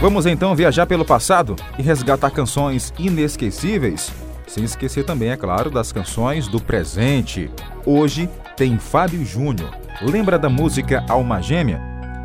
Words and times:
Vamos 0.00 0.26
então 0.26 0.54
viajar 0.54 0.86
pelo 0.86 1.04
passado 1.04 1.56
e 1.76 1.82
resgatar 1.82 2.30
canções 2.30 2.94
inesquecíveis, 2.96 4.12
sem 4.46 4.62
esquecer 4.62 5.04
também, 5.04 5.30
é 5.30 5.36
claro, 5.36 5.70
das 5.70 5.90
canções 5.90 6.46
do 6.46 6.60
presente. 6.60 7.50
Hoje 7.84 8.30
tem 8.56 8.78
Fábio 8.78 9.24
Júnior. 9.24 9.76
Lembra 10.00 10.38
da 10.38 10.48
música 10.48 11.04
Alma 11.08 11.42
Gêmea? 11.42 11.80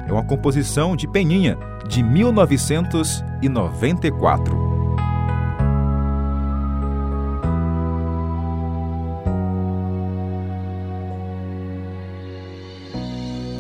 É 0.08 0.14
uma 0.14 0.24
composição 0.24 0.96
de 0.96 1.08
Peninha, 1.08 1.58
de 1.88 2.04
1994. 2.04 4.73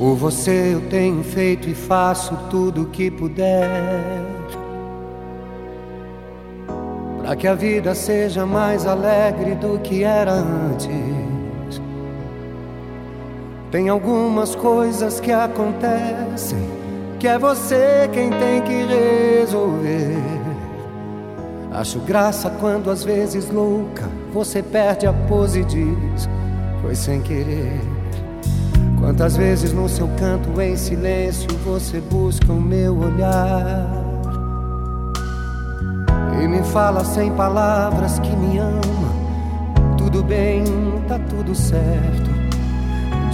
Por 0.03 0.15
você 0.15 0.73
eu 0.73 0.81
tenho 0.89 1.23
feito 1.23 1.69
e 1.69 1.73
faço 1.73 2.35
tudo 2.49 2.81
o 2.81 2.85
que 2.87 3.09
puder. 3.09 3.69
Para 7.21 7.37
que 7.37 7.47
a 7.47 7.53
vida 7.55 7.95
seja 7.95 8.45
mais 8.45 8.85
alegre 8.85 9.55
do 9.55 9.79
que 9.79 10.03
era 10.03 10.33
antes. 10.33 11.81
Tem 13.71 13.87
algumas 13.87 14.53
coisas 14.55 15.21
que 15.21 15.31
acontecem 15.31 16.67
que 17.17 17.25
é 17.25 17.39
você 17.39 18.09
quem 18.11 18.29
tem 18.29 18.61
que 18.61 18.83
resolver. 18.83 20.17
Acho 21.71 21.99
graça 21.99 22.49
quando 22.49 22.91
às 22.91 23.05
vezes 23.05 23.49
louca 23.49 24.09
você 24.33 24.61
perde 24.61 25.07
a 25.07 25.13
pose 25.13 25.61
e 25.61 25.63
diz: 25.63 26.27
Foi 26.81 26.93
sem 26.93 27.21
querer. 27.21 27.92
Quantas 29.03 29.35
vezes 29.35 29.73
no 29.73 29.89
seu 29.89 30.07
canto 30.17 30.61
em 30.61 30.77
silêncio 30.77 31.49
você 31.65 31.99
busca 31.99 32.53
o 32.53 32.61
meu 32.61 32.97
olhar 32.97 33.85
e 36.41 36.47
me 36.47 36.63
fala 36.63 37.03
sem 37.03 37.29
palavras 37.33 38.17
que 38.19 38.33
me 38.33 38.59
ama. 38.59 39.13
Tudo 39.97 40.23
bem, 40.23 40.63
tá 41.05 41.19
tudo 41.29 41.53
certo. 41.53 42.31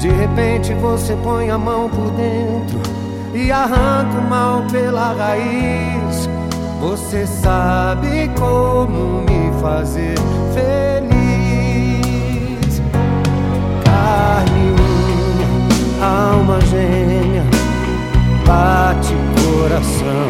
De 0.02 0.10
repente 0.10 0.74
você 0.74 1.16
põe 1.18 1.52
a 1.52 1.58
mão 1.58 1.88
por 1.88 2.10
dentro 2.14 2.80
e 3.36 3.52
arranca 3.52 4.18
o 4.18 4.28
mal 4.28 4.64
pela 4.72 5.14
raiz. 5.14 6.28
Você 6.82 7.28
sabe 7.28 8.28
como 8.40 9.22
me 9.22 9.52
fazer 9.62 10.16
feliz. 10.56 10.82
Carne 13.84 14.79
alma 16.20 16.60
gêmea, 16.62 17.44
bate 18.46 19.14
coração. 19.42 20.28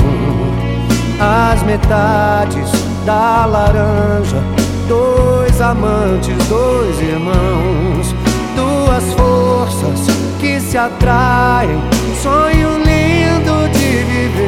As 1.19 1.63
metades 1.63 2.71
da 3.05 3.45
laranja, 3.45 4.41
dois 4.87 5.59
amantes, 5.59 6.37
dois 6.47 7.01
irmãos, 7.01 8.15
duas 8.55 9.13
forças 9.13 10.15
que 10.39 10.59
se 10.59 10.77
atraem. 10.77 11.81
Sonho 12.21 12.77
lindo 12.77 13.67
de 13.73 14.03
viver. 14.03 14.38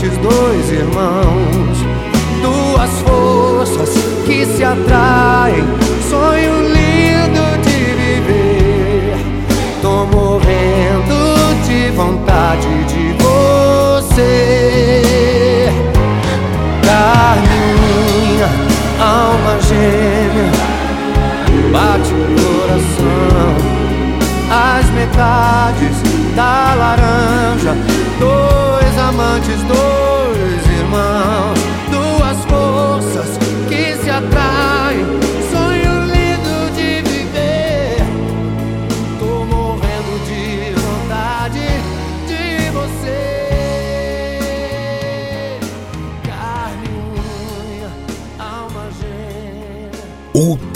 Amantes, 0.00 0.16
dois 0.18 0.70
irmãos, 0.70 1.78
duas 2.42 2.90
forças 3.02 3.90
que 4.24 4.46
se 4.46 4.64
atraem. 4.64 5.64
Sonho 6.08 6.62
lindo 6.62 7.58
de 7.62 7.78
viver. 7.94 9.16
Tô 9.82 10.06
morrendo 10.06 11.36
de 11.66 11.90
vontade 11.90 12.84
de 12.84 13.12
você. 14.02 14.22
Carne 16.82 18.42
alma 19.00 19.60
gêmea, 19.60 20.50
bate 21.72 22.12
o 22.12 22.16
coração, 22.40 23.50
as 24.50 24.86
metades 24.90 25.96
da 26.34 26.74
laranja, 26.74 27.72
dois 28.18 28.98
amantes, 28.98 29.62
dois 29.64 29.89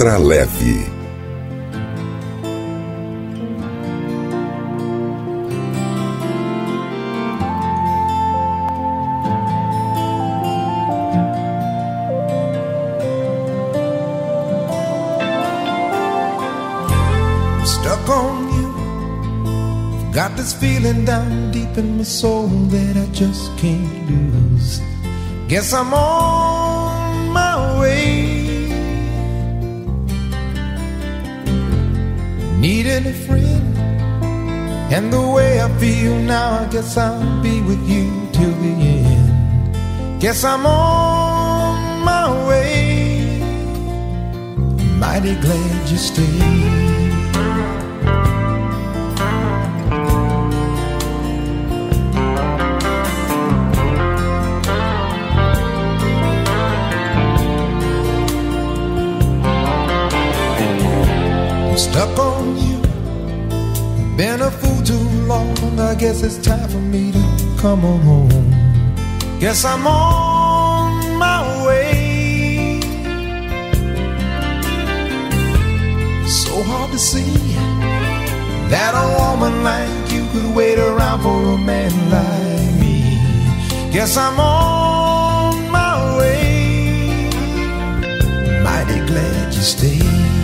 Ultra 0.04 0.19
Leve. 0.19 0.84
Stuck 17.64 18.09
on 18.10 18.53
you. 18.53 20.12
Got 20.12 20.37
this 20.37 20.53
feeling 20.53 21.06
down 21.06 21.50
deep 21.50 21.78
in 21.78 21.97
my 21.97 22.03
soul 22.03 22.48
that 22.48 22.97
I 22.98 23.06
just 23.12 23.56
can't 23.56 24.10
lose. 24.10 24.82
Guess 25.48 25.72
I'm 25.72 25.94
on 25.94 27.32
my 27.32 27.81
way. 27.81 28.34
Needed 32.84 33.06
a 33.06 33.12
friend. 33.12 33.78
And 34.93 35.12
the 35.12 35.27
way 35.34 35.61
I 35.61 35.69
feel 35.78 36.17
now, 36.19 36.65
I 36.65 36.69
guess 36.71 36.97
I'll 36.97 37.43
be 37.43 37.61
with 37.62 37.83
you 37.89 38.28
till 38.33 38.55
the 38.65 38.75
end. 39.03 40.21
Guess 40.21 40.45
I'm 40.45 40.67
on 40.67 42.05
my 42.05 42.49
way. 42.49 43.41
Mighty 44.99 45.34
glad 45.37 45.89
you 45.91 45.97
stayed. 45.97 46.84
stuck 61.77 62.19
on 62.19 62.56
you. 62.56 62.74
Been 64.16 64.42
a 64.42 64.50
fool 64.50 64.80
too 64.82 65.08
long. 65.26 65.80
I 65.80 65.97
guess 65.97 66.22
it's 66.22 66.38
time 66.38 66.69
for 66.69 66.78
me 66.78 67.10
to 67.10 67.56
come 67.58 67.80
home. 67.80 68.28
Guess 69.41 69.64
I'm 69.64 69.84
on 69.88 71.19
my 71.19 71.66
way. 71.66 72.80
So 76.28 76.62
hard 76.62 76.92
to 76.92 76.98
see 76.98 77.32
that 78.70 78.94
a 78.94 79.06
woman 79.19 79.64
like 79.64 80.12
you 80.12 80.25
could 80.31 80.55
wait 80.55 80.78
around 80.78 81.22
for 81.22 81.55
a 81.55 81.58
man 81.58 81.93
like 82.08 82.81
me. 82.81 83.19
Guess 83.93 84.17
I'm 84.17 84.38
on 84.38 85.70
my 85.72 86.19
way. 86.19 87.31
Mighty 88.62 89.05
glad 89.06 89.52
you 89.52 89.60
stayed. 89.60 90.44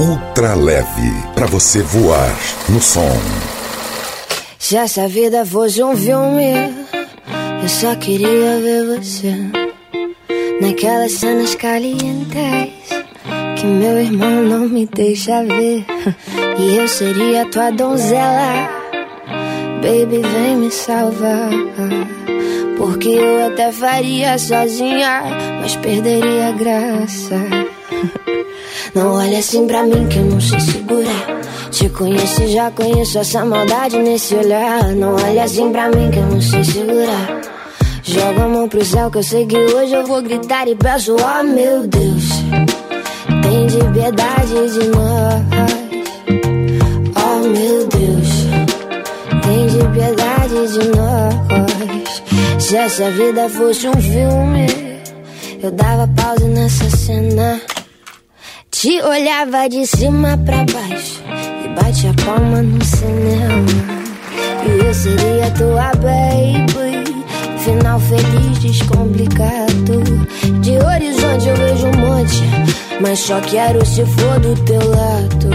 Ultra 0.00 0.54
leve 0.54 1.12
para 1.34 1.44
você 1.44 1.82
voar 1.82 2.34
no 2.70 2.80
som. 2.80 3.20
Se 4.58 4.74
essa 4.74 5.06
vida 5.06 5.44
fosse 5.44 5.84
um 5.84 5.94
filme, 5.94 6.54
eu 7.62 7.68
só 7.68 7.94
queria 7.96 8.58
ver 8.62 8.96
você 8.96 9.34
naquelas 10.58 11.12
cenas 11.12 11.54
calientes 11.54 12.32
que 13.58 13.66
meu 13.66 14.00
irmão 14.00 14.42
não 14.42 14.66
me 14.70 14.86
deixa 14.86 15.44
ver. 15.44 15.84
E 16.58 16.76
eu 16.78 16.88
seria 16.88 17.44
tua 17.50 17.70
donzela, 17.70 18.70
baby, 19.82 20.22
vem 20.22 20.56
me 20.56 20.70
salvar. 20.70 21.50
Porque 22.78 23.10
eu 23.10 23.48
até 23.48 23.70
faria 23.70 24.38
sozinha, 24.38 25.24
mas 25.60 25.76
perderia 25.76 26.48
a 26.48 26.52
graça. 26.52 27.69
Não 28.94 29.14
olha 29.14 29.38
assim 29.38 29.66
pra 29.66 29.84
mim 29.84 30.06
que 30.08 30.18
eu 30.18 30.24
não 30.24 30.40
sei 30.40 30.58
segurar. 30.60 31.40
Te 31.70 31.88
conheço 31.90 32.42
e 32.42 32.48
já 32.48 32.70
conheço 32.72 33.18
essa 33.18 33.44
maldade 33.44 33.98
nesse 33.98 34.34
olhar. 34.34 34.84
Não 34.96 35.14
olha 35.14 35.44
assim 35.44 35.70
pra 35.70 35.88
mim 35.88 36.10
que 36.10 36.18
eu 36.18 36.26
não 36.26 36.40
sei 36.40 36.64
segurar. 36.64 37.40
Joga 38.02 38.44
a 38.44 38.48
mão 38.48 38.68
pro 38.68 38.84
céu 38.84 39.10
que 39.10 39.18
eu 39.18 39.22
sei 39.22 39.46
que 39.46 39.56
hoje 39.56 39.94
eu 39.94 40.04
vou 40.04 40.20
gritar 40.20 40.66
e 40.66 40.74
peço, 40.74 41.14
oh 41.14 41.44
meu 41.44 41.86
Deus. 41.86 42.24
Tem 43.42 43.66
de 43.66 43.78
piedade 43.92 44.72
de 44.72 44.88
nós. 44.88 45.42
Oh 47.14 47.46
meu 47.46 47.86
Deus. 47.86 48.30
Tem 49.42 49.66
de 49.68 49.78
piedade 49.94 50.72
de 50.72 50.88
nós. 50.96 52.62
Se 52.62 52.76
essa 52.76 53.10
vida 53.12 53.48
fosse 53.48 53.86
um 53.86 54.00
filme, 54.00 54.66
eu 55.62 55.70
dava 55.70 56.08
pausa 56.08 56.48
nessa 56.48 56.90
cena. 56.96 57.60
Te 58.80 58.98
olhava 59.02 59.68
de 59.68 59.86
cima 59.86 60.38
pra 60.38 60.64
baixo 60.64 61.22
e 61.62 61.68
bate 61.68 62.06
a 62.06 62.14
palma 62.24 62.62
no 62.62 62.82
cinema. 62.82 63.66
E 64.66 64.86
eu 64.86 64.94
seria 64.94 65.50
tua 65.50 65.92
baby. 65.96 67.04
Final 67.58 68.00
feliz, 68.00 68.58
descomplicado. 68.58 70.02
De 70.62 70.78
horizonte 70.78 71.48
eu 71.50 71.56
vejo 71.56 71.88
um 71.88 71.96
monte, 71.98 72.42
mas 73.02 73.18
só 73.18 73.38
quero 73.42 73.84
se 73.84 74.02
for 74.06 74.40
do 74.40 74.54
teu 74.64 74.80
lado. 74.88 75.50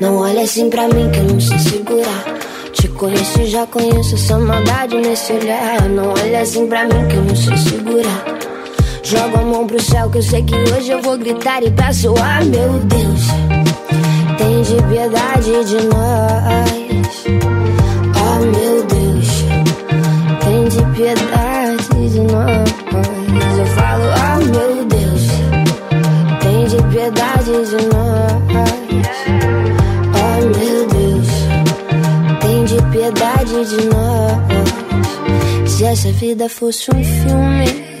Não 0.00 0.16
olha 0.16 0.42
assim 0.42 0.68
pra 0.68 0.88
mim 0.88 1.08
que 1.12 1.20
eu 1.20 1.24
não 1.26 1.40
sei 1.40 1.60
segurar. 1.60 2.24
Te 2.72 2.88
conheço 2.88 3.46
já 3.46 3.64
conheço 3.68 4.16
essa 4.16 4.36
maldade 4.36 4.96
nesse 4.96 5.32
olhar. 5.32 5.88
Não 5.88 6.08
olha 6.08 6.40
assim 6.40 6.66
pra 6.66 6.82
mim 6.86 7.06
que 7.06 7.14
eu 7.14 7.22
não 7.22 7.36
sei 7.36 7.56
segurar. 7.56 8.47
Jogo 9.10 9.38
a 9.38 9.42
mão 9.42 9.66
pro 9.66 9.82
céu 9.82 10.10
que 10.10 10.18
eu 10.18 10.22
sei 10.22 10.42
que 10.42 10.54
hoje 10.54 10.90
eu 10.90 11.00
vou 11.00 11.16
gritar 11.16 11.62
e 11.62 11.70
peço, 11.70 12.12
ah 12.22 12.44
meu 12.44 12.74
Deus, 12.80 13.28
tem 14.36 14.62
de 14.62 14.82
piedade 14.82 15.64
de 15.64 15.86
nós. 15.86 17.24
Oh 18.20 18.38
meu 18.44 18.84
Deus, 18.84 19.28
tem 20.44 20.68
de 20.68 20.82
piedade 20.94 22.10
de 22.10 22.20
nós. 22.20 22.68
Eu 23.58 23.66
falo, 23.68 24.04
ah 24.12 24.38
meu 24.44 24.84
Deus, 24.84 25.22
tem 26.42 26.66
de 26.66 26.76
piedade 26.92 27.52
de 27.64 27.80
nós. 27.86 28.42
Oh 30.20 30.40
meu 30.58 30.86
Deus, 30.86 31.28
tem 32.42 32.64
de 32.66 32.76
piedade 32.92 33.64
de 33.70 33.86
nós. 33.86 35.70
Se 35.70 35.84
essa 35.84 36.12
vida 36.12 36.46
fosse 36.50 36.90
um 36.94 37.02
filme 37.02 37.97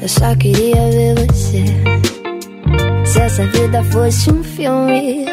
eu 0.00 0.08
só 0.08 0.34
queria 0.36 0.90
ver 0.90 1.14
você. 1.26 1.64
Se 3.04 3.20
essa 3.20 3.46
vida 3.46 3.82
fosse 3.84 4.30
um 4.30 4.42
filme, 4.42 5.26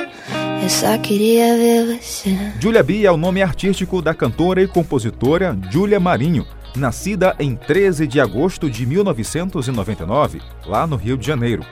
eu 0.62 0.70
só 0.70 0.98
queria 0.98 1.58
ver 1.58 1.98
você. 1.98 2.38
Julia 2.60 2.84
B 2.84 3.06
é 3.06 3.12
o 3.12 3.18
nome 3.18 3.42
artístico 3.42 4.02
da 4.02 4.14
cantora 4.14 4.62
e 4.62 4.68
compositora 4.68 5.58
Julia 5.70 6.00
Marinho, 6.00 6.46
nascida 6.76 7.36
em 7.40 7.56
13 7.56 8.08
de 8.08 8.22
agosto 8.22 8.70
de 8.70 8.86
1999, 8.86 10.42
lá 10.66 10.88
no 10.88 10.96
Rio 10.96 11.18
de 11.18 11.28
Janeiro. 11.28 11.66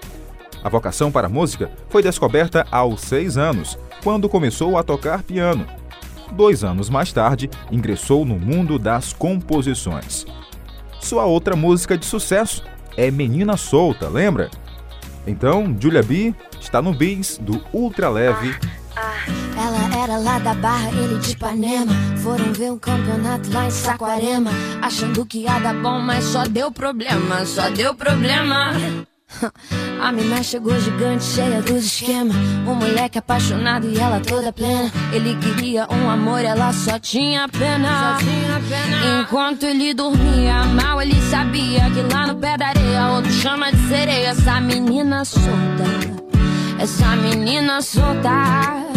A 0.63 0.69
vocação 0.69 1.11
para 1.11 1.27
a 1.27 1.29
música 1.29 1.71
foi 1.89 2.03
descoberta 2.03 2.67
aos 2.69 3.01
seis 3.01 3.37
anos, 3.37 3.77
quando 4.03 4.29
começou 4.29 4.77
a 4.77 4.83
tocar 4.83 5.23
piano. 5.23 5.65
Dois 6.33 6.63
anos 6.63 6.89
mais 6.89 7.11
tarde, 7.11 7.49
ingressou 7.71 8.25
no 8.25 8.37
mundo 8.37 8.77
das 8.77 9.11
composições. 9.11 10.25
Sua 10.99 11.25
outra 11.25 11.55
música 11.55 11.97
de 11.97 12.05
sucesso 12.05 12.63
é 12.97 13.09
Menina 13.11 13.57
Solta, 13.57 14.07
lembra? 14.09 14.49
Então, 15.25 15.75
Julia 15.79 16.01
B 16.01 16.33
está 16.59 16.81
no 16.81 16.93
bis 16.93 17.37
do 17.37 17.63
Ultra 17.73 18.09
Leve. 18.09 18.55
Ela 19.57 20.03
era 20.03 20.17
lá 20.17 20.39
da 20.39 20.53
Barra, 20.53 20.89
ele 20.89 21.19
de 21.19 21.31
Ipanema. 21.31 21.93
Foram 22.17 22.51
ver 22.53 22.71
um 22.71 22.79
campeonato 22.79 23.51
lá 23.51 23.67
em 23.67 23.71
Saquarema. 23.71 24.51
Achando 24.81 25.25
que 25.25 25.39
ia 25.39 25.59
dar 25.59 25.75
bom, 25.75 25.99
mas 25.99 26.23
só 26.25 26.43
deu 26.43 26.71
problema, 26.71 27.45
só 27.45 27.69
deu 27.69 27.93
problema. 27.93 28.71
A 30.01 30.11
mina 30.11 30.41
chegou 30.41 30.79
gigante, 30.79 31.23
cheia 31.23 31.61
dos 31.61 31.85
esquemas. 31.85 32.35
Um 32.67 32.75
moleque 32.75 33.19
apaixonado 33.19 33.87
e 33.87 33.97
ela 33.97 34.19
toda 34.19 34.51
plena. 34.51 34.91
Ele 35.13 35.35
queria 35.35 35.87
um 35.91 36.09
amor, 36.09 36.43
ela 36.43 36.73
só 36.73 36.97
tinha 36.99 37.47
pena. 37.47 38.17
Só 38.17 38.25
tinha 38.25 38.61
pena. 38.67 39.21
Enquanto 39.21 39.63
ele 39.63 39.93
dormia 39.93 40.65
mal, 40.65 41.01
ele 41.01 41.21
sabia 41.29 41.89
que 41.91 42.13
lá 42.13 42.27
no 42.27 42.35
pé 42.35 42.57
da 42.57 42.67
areia, 42.67 43.07
outro 43.09 43.31
chama 43.31 43.71
de 43.71 43.87
sereia. 43.87 44.29
Essa 44.29 44.59
menina 44.59 45.23
solta, 45.23 45.85
essa 46.79 47.15
menina 47.15 47.81
solta. 47.81 48.91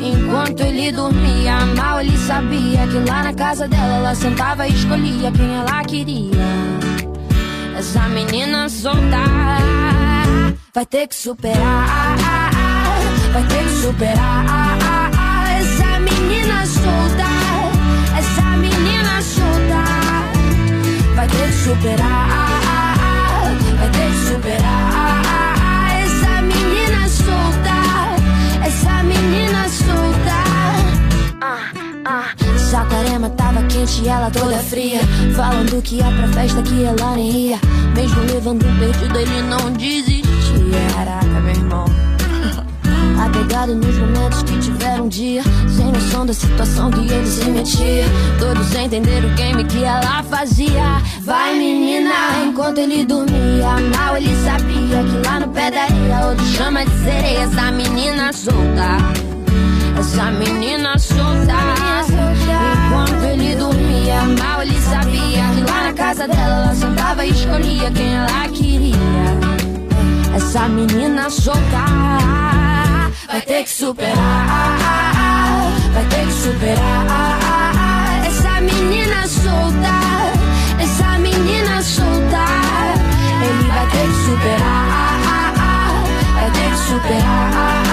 Enquanto 0.00 0.60
ele 0.60 0.92
dormia 0.92 1.64
mal, 1.76 2.00
ele 2.00 2.16
sabia 2.18 2.86
que 2.86 3.10
lá 3.10 3.22
na 3.22 3.32
casa 3.32 3.66
dela 3.66 3.96
ela 3.96 4.14
sentava 4.14 4.68
e 4.68 4.72
escolhia 4.72 5.32
quem 5.32 5.54
ela 5.54 5.82
queria. 5.84 6.83
Essa 7.76 8.08
menina 8.08 8.68
solta 8.68 9.24
vai 10.74 10.86
ter 10.86 11.08
que 11.08 11.14
superar, 11.14 12.16
vai 13.32 13.42
ter 13.44 13.64
que 13.64 13.70
superar. 13.82 15.10
Essa 15.60 16.00
menina 16.00 16.66
solta, 16.66 17.26
essa 18.18 18.56
menina 18.56 19.22
solta 19.22 19.84
vai 21.14 21.26
ter 21.28 21.46
que 21.46 21.52
superar, 21.52 22.38
vai 23.78 23.90
ter 23.90 24.10
que 24.10 24.28
superar. 24.28 24.93
Quente 33.74 34.02
e 34.04 34.08
ela 34.08 34.30
toda 34.30 34.56
fria. 34.58 35.00
Falando 35.34 35.82
que 35.82 35.96
ia 35.96 36.04
pra 36.04 36.28
festa 36.28 36.62
que 36.62 36.84
ela 36.84 37.16
nem 37.16 37.48
ia. 37.48 37.58
Mesmo 37.94 38.22
levando 38.22 38.64
perdido, 38.78 39.18
ele 39.18 39.42
não 39.42 39.72
desistia. 39.72 40.24
Caraca, 40.94 41.40
meu 41.40 41.54
irmão. 41.54 41.84
Apegado 43.24 43.74
nos 43.74 43.96
momentos 43.98 44.42
que 44.44 44.58
tiveram 44.58 45.06
um 45.06 45.08
dia. 45.08 45.42
Sem 45.68 45.90
noção 45.90 46.24
da 46.24 46.32
situação 46.32 46.90
que 46.90 47.00
ele 47.00 47.26
se 47.26 47.50
metia. 47.50 48.04
Todos 48.38 48.74
entenderam 48.74 49.28
o 49.28 49.34
game 49.34 49.64
que 49.64 49.82
ela 49.82 50.22
fazia. 50.22 51.02
Vai, 51.22 51.58
menina, 51.58 52.12
enquanto 52.46 52.78
ele 52.78 53.04
dormia. 53.04 53.80
Mal 53.96 54.16
ele 54.16 54.34
sabia 54.44 55.02
que 55.02 55.28
lá 55.28 55.40
no 55.40 55.48
pé 55.48 55.70
da 55.70 55.82
areia, 55.82 56.26
outro 56.28 56.46
chama 56.46 56.84
de 56.84 56.92
sereia. 57.02 57.40
Essa 57.40 57.72
menina 57.72 58.32
solta. 58.32 58.98
Essa 59.98 60.30
menina 60.30 60.98
solta. 60.98 61.54
Enquanto 62.86 63.23
ele 63.23 63.23
mal 64.26 64.62
ele 64.62 64.80
sabia 64.80 65.42
que 65.54 65.70
lá 65.70 65.82
na 65.84 65.92
casa 65.92 66.26
dela 66.26 66.64
ela 66.64 66.74
sentava 66.74 67.24
e 67.24 67.30
escolhia 67.30 67.90
quem 67.90 68.14
ela 68.14 68.48
queria. 68.48 68.94
Essa 70.34 70.68
menina 70.68 71.30
solta 71.30 71.84
vai 73.26 73.40
ter 73.42 73.64
que 73.64 73.70
superar, 73.70 74.78
vai 75.92 76.04
ter 76.06 76.26
que 76.26 76.32
superar. 76.32 78.26
Essa 78.26 78.60
menina 78.60 79.26
solta, 79.26 79.94
essa 80.82 81.18
menina 81.18 81.82
solta. 81.82 82.44
Ele 83.42 83.68
vai 83.68 83.86
ter 83.88 84.06
que 84.06 84.14
superar, 84.24 85.54
vai 86.34 86.50
ter 86.50 86.70
que 86.70 86.76
superar. 86.78 87.83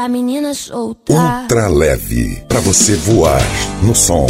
Essa 0.00 0.08
menina. 0.08 0.52
Ultra 0.72 1.68
leve 1.68 2.42
para 2.48 2.60
você 2.60 2.94
voar 2.94 3.42
no 3.82 3.94
som. 3.94 4.26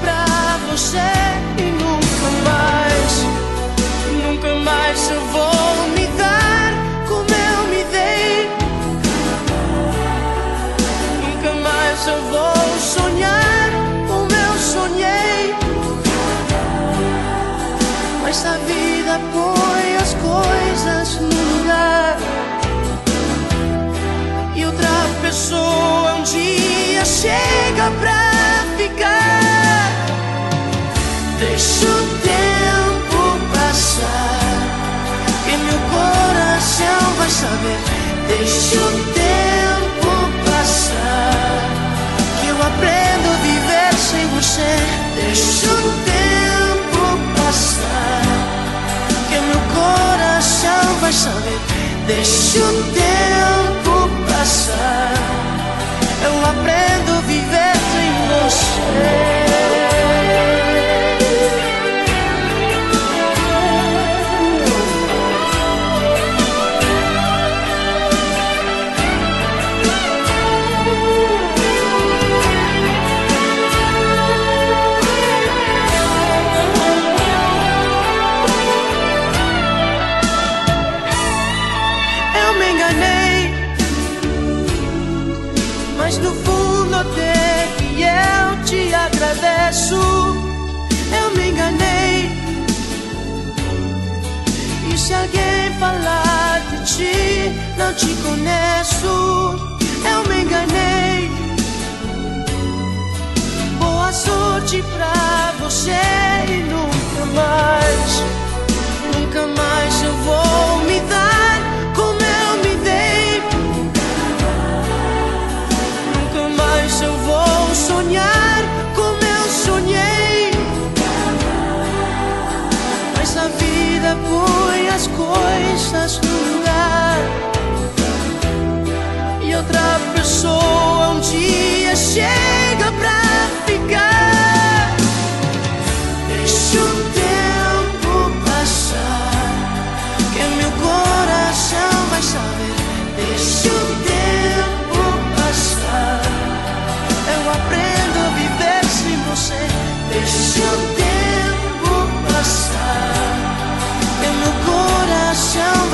Pra 0.00 0.58
você 0.70 1.10
E 1.58 1.70
nunca 1.70 2.28
mais 2.44 3.12
Nunca 4.24 4.54
mais 4.56 5.10
eu 5.10 5.20
vou 5.20 5.88
me 5.96 6.06
dar 6.18 6.72
Como 7.08 7.28
eu 7.30 7.68
me 7.68 7.84
dei 7.84 8.50
Nunca 11.22 11.52
mais 11.62 12.06
eu 12.06 12.22
vou 12.30 12.78
sonhar 12.78 13.48
como 14.08 14.32
eu 14.32 14.58
sonhei. 14.58 15.54
Mas 18.22 18.44
a 18.44 18.56
vida 18.58 19.20
põe 19.32 19.96
as 19.96 20.14
coisas 20.14 21.20
no 21.20 21.28
lugar. 21.28 22.16
E 24.54 24.64
outra 24.64 24.88
pessoa 25.22 26.14
um 26.14 26.22
dia 26.22 27.04
chega 27.04 27.90
pra 28.00 28.64
ficar. 28.76 29.17
Coração 36.78 37.14
vai 37.16 37.30
saber. 37.30 37.78
Deixa 38.28 38.76
o 38.76 38.92
tempo 39.12 40.10
passar. 40.44 41.62
Que 42.40 42.48
eu 42.48 42.62
aprendo 42.62 43.28
a 43.28 43.36
viver 43.42 43.94
sem 43.94 44.26
você. 44.28 44.76
Deixa 45.16 45.66
o 45.66 45.92
tempo 46.04 47.02
passar. 47.36 48.22
Que 49.28 49.40
meu 49.40 49.60
coração 49.74 50.94
vai 51.00 51.12
saber. 51.12 51.60
Deixa 52.06 52.60
o 52.60 52.84
tempo 52.92 54.08
passar. 54.30 55.14
Eu 56.22 56.46
aprendo 56.46 57.18
a 57.18 57.20
viver 57.22 57.74
sem 57.92 58.10
você. 58.28 59.77
Falar 95.78 96.60
de 96.70 96.84
ti, 96.84 97.52
não 97.76 97.92
te 97.94 98.14
conheço. 98.22 99.06
Eu 100.04 100.28
me 100.28 100.42
enganei. 100.42 101.30
Boa 103.78 104.12
sorte 104.12 104.82
pra 104.82 105.54
você 105.60 106.00
e 106.48 106.62
nunca 106.70 106.97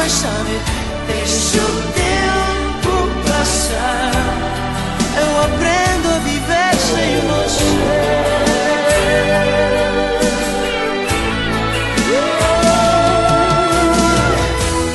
mas 0.05 0.13
sabe, 0.13 0.61
deixa 1.07 1.63
o 1.63 1.83
tempo 1.95 2.93
passar. 3.27 4.13
Eu 5.17 5.31
aprendo 5.45 6.09
a 6.11 6.19
viver 6.19 6.75
sem 6.77 7.21
você. 7.27 7.73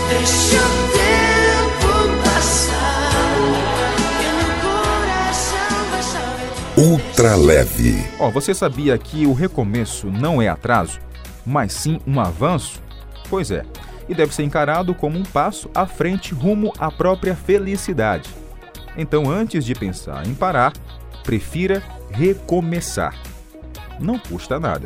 Deixa 0.10 0.62
o 0.62 0.70
tempo 0.94 1.89
passar. 2.24 3.34
Ultra 6.78 7.36
leve. 7.36 8.08
Ó, 8.20 8.28
oh, 8.28 8.32
você 8.32 8.54
sabia 8.54 8.96
que 9.00 9.25
o 9.25 9.34
recomeço 9.34 10.06
não 10.06 10.39
é 10.39 10.48
atraso, 10.48 11.00
mas 11.44 11.74
sim 11.74 12.00
um 12.06 12.20
avanço? 12.20 12.80
Pois 13.28 13.50
é 13.50 13.66
e 14.10 14.16
deve 14.16 14.34
ser 14.34 14.44
encarado 14.44 14.94
como 14.94 15.18
um 15.18 15.24
passo 15.24 15.70
à 15.74 15.86
frente 15.86 16.34
rumo 16.34 16.74
à 16.80 16.92
própria 16.92 17.36
felicidade. 17.36 18.30
Então, 18.98 19.30
antes 19.30 19.63
de 19.63 19.75
pensar 19.75 20.25
em 20.25 20.34
parar, 20.34 20.74
prefira 21.24 21.82
recomeçar. 22.12 23.16
Não 24.00 24.18
custa 24.18 24.60
nada. 24.60 24.86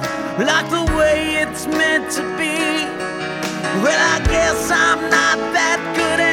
like 0.39 0.69
the 0.69 0.85
way 0.97 1.35
it's 1.41 1.67
meant 1.67 2.11
to 2.13 2.21
be. 2.37 2.87
Well, 3.83 4.01
I 4.15 4.19
guess 4.25 4.71
I'm 4.71 5.01
not 5.09 5.37
that 5.53 5.79
good 5.95 6.30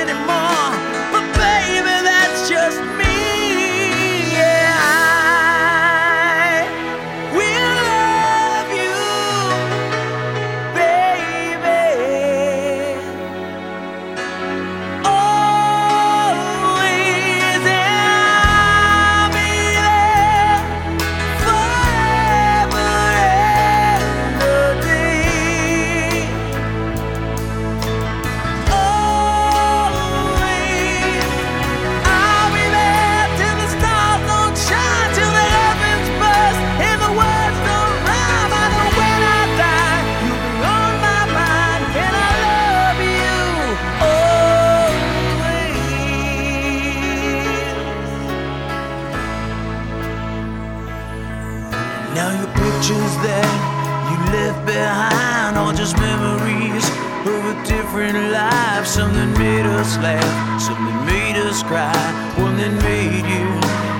life. 58.98 59.08
Something 59.08 59.32
made 59.38 59.66
us 59.66 59.96
laugh, 59.98 60.60
something 60.60 61.06
made 61.06 61.36
us 61.36 61.62
cry, 61.62 61.92
one 62.36 62.56
that 62.56 62.72
made 62.82 63.24
you 63.26 63.46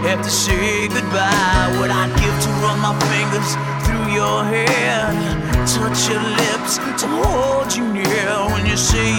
have 0.08 0.22
to 0.22 0.30
say 0.30 0.88
goodbye. 0.88 1.78
What 1.78 1.90
I'd 1.90 2.12
give 2.18 2.36
to 2.44 2.50
run 2.62 2.78
my 2.80 2.94
fingers 3.06 3.56
through 3.84 4.12
your 4.12 4.44
hair, 4.44 5.12
touch 5.66 6.08
your 6.10 6.22
lips, 6.22 6.37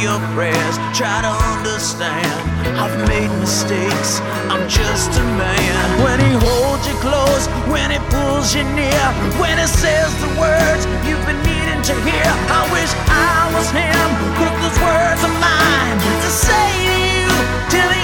your 0.10 0.20
prayers. 0.34 0.76
Try 0.98 1.22
to 1.22 1.34
understand, 1.54 2.34
I've 2.82 2.98
made 3.08 3.30
mistakes, 3.38 4.20
I'm 4.50 4.66
just 4.68 5.14
a 5.14 5.26
man. 5.38 5.82
When 6.02 6.18
he 6.18 6.34
holds 6.34 6.84
you 6.90 6.98
close, 7.06 7.46
when 7.70 7.92
he 7.94 8.00
pulls 8.10 8.56
you 8.56 8.64
near, 8.74 9.06
when 9.38 9.56
he 9.62 9.68
says 9.70 10.10
the 10.26 10.32
words 10.42 10.82
you've 11.06 11.26
been 11.30 11.42
needing 11.46 11.82
to 11.90 11.96
hear. 12.10 12.30
I 12.50 12.62
wish 12.74 12.92
I 13.06 13.54
was 13.54 13.70
him, 13.70 14.08
those 14.66 14.80
words 14.82 15.22
are 15.30 15.38
mine 15.38 15.98
to 16.26 16.30
say 16.46 16.70
to 16.90 16.98
you 17.14 17.30
till 17.70 17.99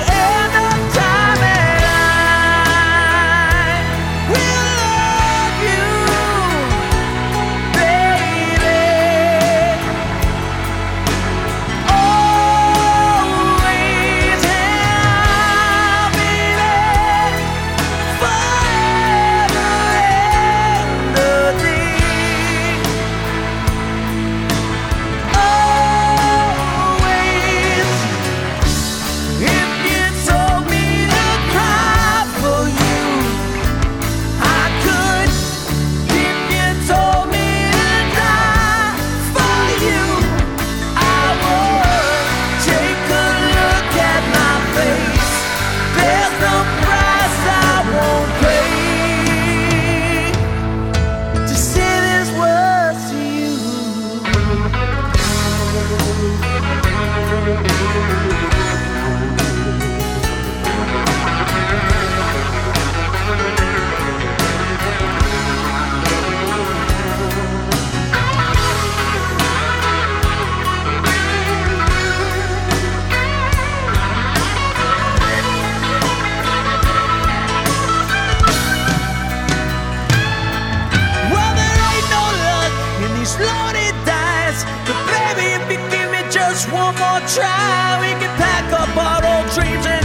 just 86.65 86.73
one 86.73 86.95
more 86.95 87.19
try, 87.27 87.97
we 88.01 88.09
can 88.19 88.37
pack 88.37 88.71
up 88.73 88.97
our 88.97 89.37
old 89.37 89.53
dreams 89.53 89.85
and 89.85 90.04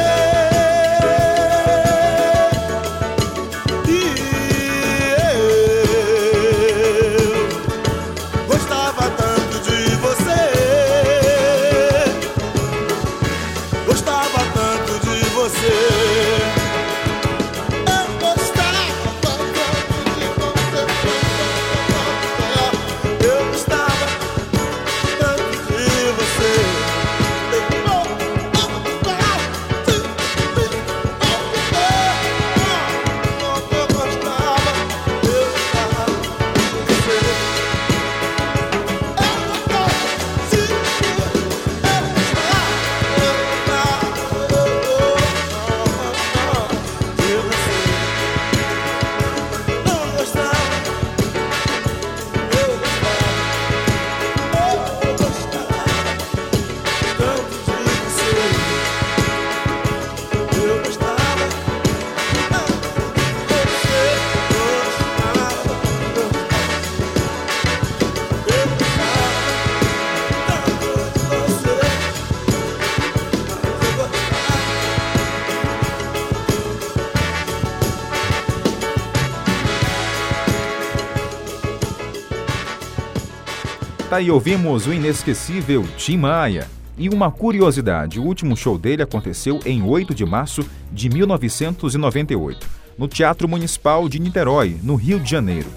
Aí 84.21 84.29
ouvimos 84.29 84.85
o 84.85 84.93
inesquecível 84.93 85.83
Tim 85.97 86.17
Maia. 86.17 86.67
E 86.95 87.09
uma 87.09 87.31
curiosidade, 87.31 88.19
o 88.19 88.23
último 88.23 88.55
show 88.55 88.77
dele 88.77 89.01
aconteceu 89.01 89.59
em 89.65 89.81
8 89.81 90.13
de 90.13 90.23
março 90.23 90.63
de 90.91 91.09
1998, 91.09 92.69
no 92.99 93.07
Teatro 93.07 93.47
Municipal 93.47 94.07
de 94.07 94.19
Niterói, 94.19 94.77
no 94.83 94.93
Rio 94.93 95.19
de 95.19 95.27
Janeiro. 95.27 95.71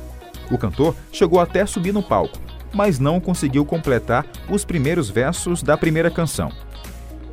O 0.50 0.58
cantor 0.58 0.94
chegou 1.10 1.40
até 1.40 1.62
a 1.62 1.66
subir 1.66 1.94
no 1.94 2.02
palco, 2.02 2.38
mas 2.74 2.98
não 2.98 3.18
conseguiu 3.18 3.64
completar 3.64 4.26
os 4.50 4.62
primeiros 4.62 5.08
versos 5.08 5.62
da 5.62 5.78
primeira 5.78 6.10
canção. 6.10 6.52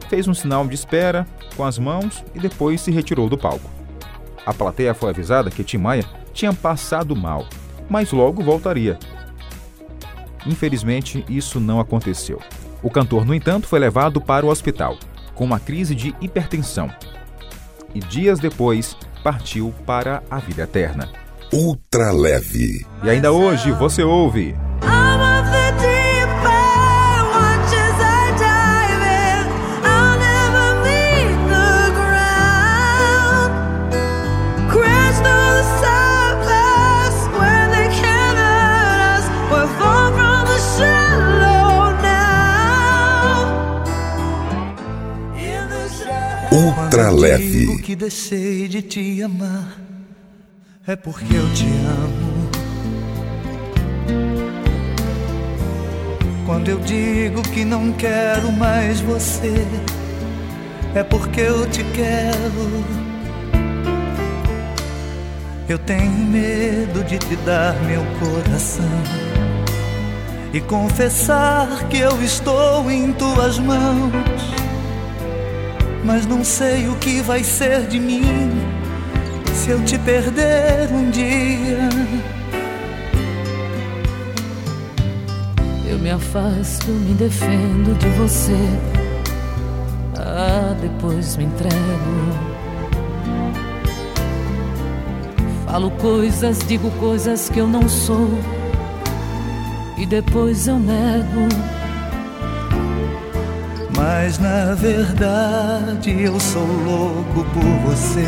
Fez 0.08 0.30
um 0.30 0.34
sinal 0.34 0.65
de 0.65 0.76
espera 0.76 1.28
com 1.58 1.65
as 1.65 1.78
mãos 1.78 2.24
e 2.34 2.39
depois 2.39 2.80
se 2.80 2.89
retirou 2.89 3.28
do 3.28 3.38
palco. 3.38 3.69
A 4.45 4.54
plateia 4.54 4.93
foi 4.93 5.10
avisada 5.10 5.52
que 5.52 5.62
Tim 5.62 5.80
Maia 5.80 6.06
tinha 6.34 6.54
passado 6.54 7.13
mal, 7.17 7.45
mas 7.89 8.13
logo 8.13 8.41
voltaria. 8.41 8.97
Infelizmente, 10.46 11.24
isso 11.30 11.60
não 11.60 11.80
aconteceu. 11.80 12.40
O 12.82 12.90
cantor, 12.90 13.26
no 13.26 13.34
entanto, 13.34 13.68
foi 13.68 13.80
levado 13.80 14.20
para 14.20 14.46
o 14.46 14.50
hospital 14.50 14.98
com 15.36 15.46
uma 15.46 15.60
crise 15.60 15.96
de 15.96 16.16
hipertensão 16.22 16.92
e 17.94 18.00
dias 18.00 18.40
depois 18.40 18.96
partiu 19.24 19.74
para 19.86 20.24
a 20.30 20.40
vida 20.40 20.64
eterna. 20.64 21.10
Ultra 21.52 22.12
leve. 22.12 22.86
E 23.04 23.10
ainda 23.10 23.32
hoje 23.32 23.72
você 23.72 24.04
ouve 24.04 24.56
leve. 47.10 47.60
digo 47.60 47.82
que 47.82 47.96
deixei 47.96 48.68
de 48.68 48.82
te 48.82 49.22
amar, 49.24 49.78
é 50.86 50.96
porque 50.96 51.36
eu 51.36 51.54
te 51.54 51.66
amo. 51.66 52.32
Quando 56.46 56.70
eu 56.70 56.80
digo 56.80 57.42
que 57.42 57.64
não 57.64 57.94
quero 57.94 58.52
mais 58.52 59.00
você, 59.00 59.66
é 60.94 61.02
porque 61.02 61.42
eu 61.42 61.66
te 61.70 61.84
quero. 61.86 62.84
Eu 65.70 65.80
tenho 65.80 66.12
medo 66.12 67.04
de 67.06 67.18
te 67.18 67.36
dar 67.38 67.74
meu 67.84 68.04
coração 68.20 68.86
e 70.54 70.60
confessar 70.60 71.88
que 71.88 71.98
eu 71.98 72.22
estou 72.22 72.92
em 72.92 73.14
tuas 73.14 73.58
mãos. 73.58 74.31
Mas 76.04 76.26
não 76.26 76.44
sei 76.44 76.88
o 76.88 76.96
que 76.96 77.22
vai 77.22 77.44
ser 77.44 77.88
de 77.88 78.00
mim 78.00 78.22
se 79.54 79.70
eu 79.70 79.84
te 79.84 79.98
perder 80.00 80.90
um 80.92 81.12
dia. 81.12 81.90
Eu 85.88 86.00
me 86.00 86.10
afasto, 86.10 86.90
me 86.90 87.14
defendo 87.14 87.98
de 88.00 88.08
você. 88.18 88.56
Ah, 90.18 90.76
depois 90.82 91.38
me 91.38 91.44
entrego. 91.44 92.52
Falo 95.66 95.92
coisas, 95.92 96.60
digo 96.68 96.90
coisas 96.92 97.50
que 97.50 97.60
eu 97.60 97.68
não 97.68 97.88
sou. 97.88 98.30
E 99.98 100.06
depois 100.06 100.68
eu 100.68 100.80
nego. 100.80 101.81
Mas 104.04 104.40
na 104.40 104.74
verdade 104.74 106.24
eu 106.24 106.40
sou 106.40 106.66
louco 106.66 107.46
por 107.54 107.64
você. 107.86 108.26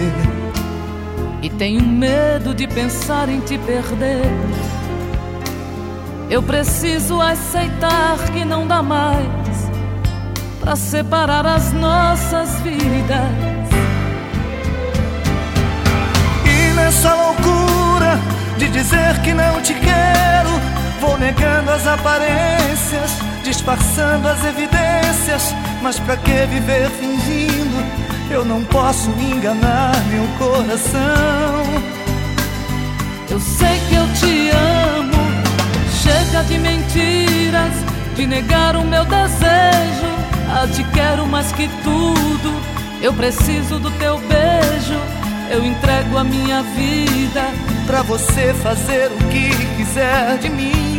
E 1.42 1.50
tenho 1.50 1.82
medo 1.82 2.54
de 2.54 2.68
pensar 2.68 3.28
em 3.28 3.40
te 3.40 3.58
perder. 3.58 4.22
Eu 6.30 6.44
preciso 6.44 7.20
aceitar 7.20 8.20
que 8.32 8.46
não 8.46 8.68
dá 8.68 8.84
mais 8.84 9.28
para 10.62 10.76
separar 10.76 11.44
as 11.44 11.74
nossas 11.74 12.52
vidas. 12.62 13.68
E 16.46 16.76
nessa 16.76 17.16
loucura 17.16 18.20
de 18.60 18.70
dizer 18.70 19.20
que 19.24 19.34
não 19.34 19.60
te 19.60 19.74
quero, 19.74 20.52
vou 21.02 21.18
negando 21.18 21.72
as 21.72 21.88
aparências, 21.88 23.33
disfarçando 23.44 24.28
as 24.28 24.44
evidências. 24.46 25.54
Mas 25.82 26.00
pra 26.00 26.18
que 26.18 26.46
viver 26.48 26.90
fingindo? 26.92 27.84
Eu 28.32 28.44
não 28.44 28.64
posso 28.64 29.10
enganar 29.12 29.94
meu 30.08 30.26
coração. 30.40 31.64
Eu 33.30 33.40
sei 33.40 33.80
que 33.90 33.96
eu 33.96 34.08
te 34.14 34.50
amo. 34.50 35.24
Chega 36.02 36.44
de 36.44 36.58
mentiras, 36.58 37.74
de 38.16 38.26
negar 38.26 38.76
o 38.76 38.84
meu 38.84 39.06
desejo. 39.06 40.08
Ah, 40.50 40.68
te 40.68 40.84
quero 40.86 41.26
mais 41.28 41.52
que 41.52 41.68
tudo. 41.84 42.62
Eu 43.02 43.14
preciso 43.14 43.80
do 43.80 43.92
teu 43.92 44.18
beijo. 44.18 45.00
Eu 45.50 45.64
entrego 45.64 46.18
a 46.18 46.24
minha 46.24 46.64
vida 46.64 47.44
pra 47.86 48.02
você 48.02 48.54
fazer 48.56 49.12
o 49.12 49.18
que 49.28 49.50
quiser 49.78 50.38
de 50.40 50.50
mim. 50.50 50.93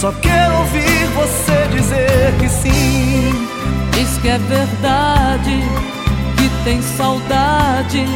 Só 0.00 0.10
quero 0.12 0.56
ouvir 0.60 1.06
você 1.14 1.68
dizer 1.76 2.32
que 2.38 2.48
sim. 2.48 3.48
Diz 3.92 4.16
que 4.22 4.28
é 4.28 4.38
verdade, 4.38 5.62
que 6.38 6.64
tem 6.64 6.80
saudade. 6.80 8.06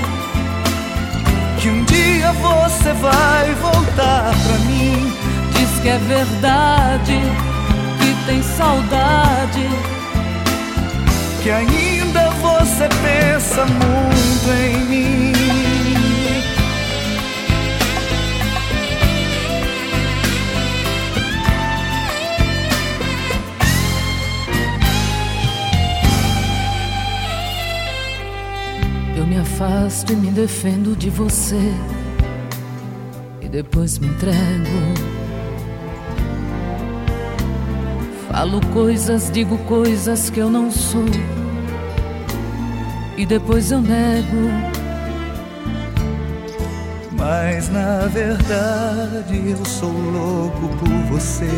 Que 1.61 1.69
um 1.69 1.85
dia 1.85 2.33
você 2.33 2.91
vai 2.95 3.55
voltar 3.57 4.33
pra 4.33 4.59
mim. 4.61 5.13
Diz 5.53 5.83
que 5.83 5.91
é 5.91 5.99
verdade, 5.99 7.21
que 7.99 8.27
tem 8.27 8.43
saudade. 8.43 9.69
Que 11.43 11.51
ainda 11.51 12.31
você 12.41 12.89
pensa 13.03 13.67
muito 13.67 14.51
em 14.59 14.85
mim. 14.87 15.44
Afasto 29.65 30.13
e 30.13 30.17
me 30.17 30.31
defendo 30.31 30.95
de 30.97 31.09
você. 31.09 31.73
E 33.41 33.49
depois 33.49 33.99
me 33.99 34.09
entrego. 34.09 34.37
Falo 38.31 38.61
coisas, 38.73 39.31
digo 39.31 39.57
coisas 39.59 40.29
que 40.29 40.41
eu 40.41 40.51
não 40.51 40.71
sou. 40.71 41.07
E 43.17 43.25
depois 43.25 43.71
eu 43.71 43.81
nego. 43.81 44.51
Mas 47.13 47.71
na 47.71 48.07
verdade 48.07 49.51
eu 49.51 49.65
sou 49.65 49.93
louco 49.93 50.69
por 50.79 51.19
você. 51.19 51.49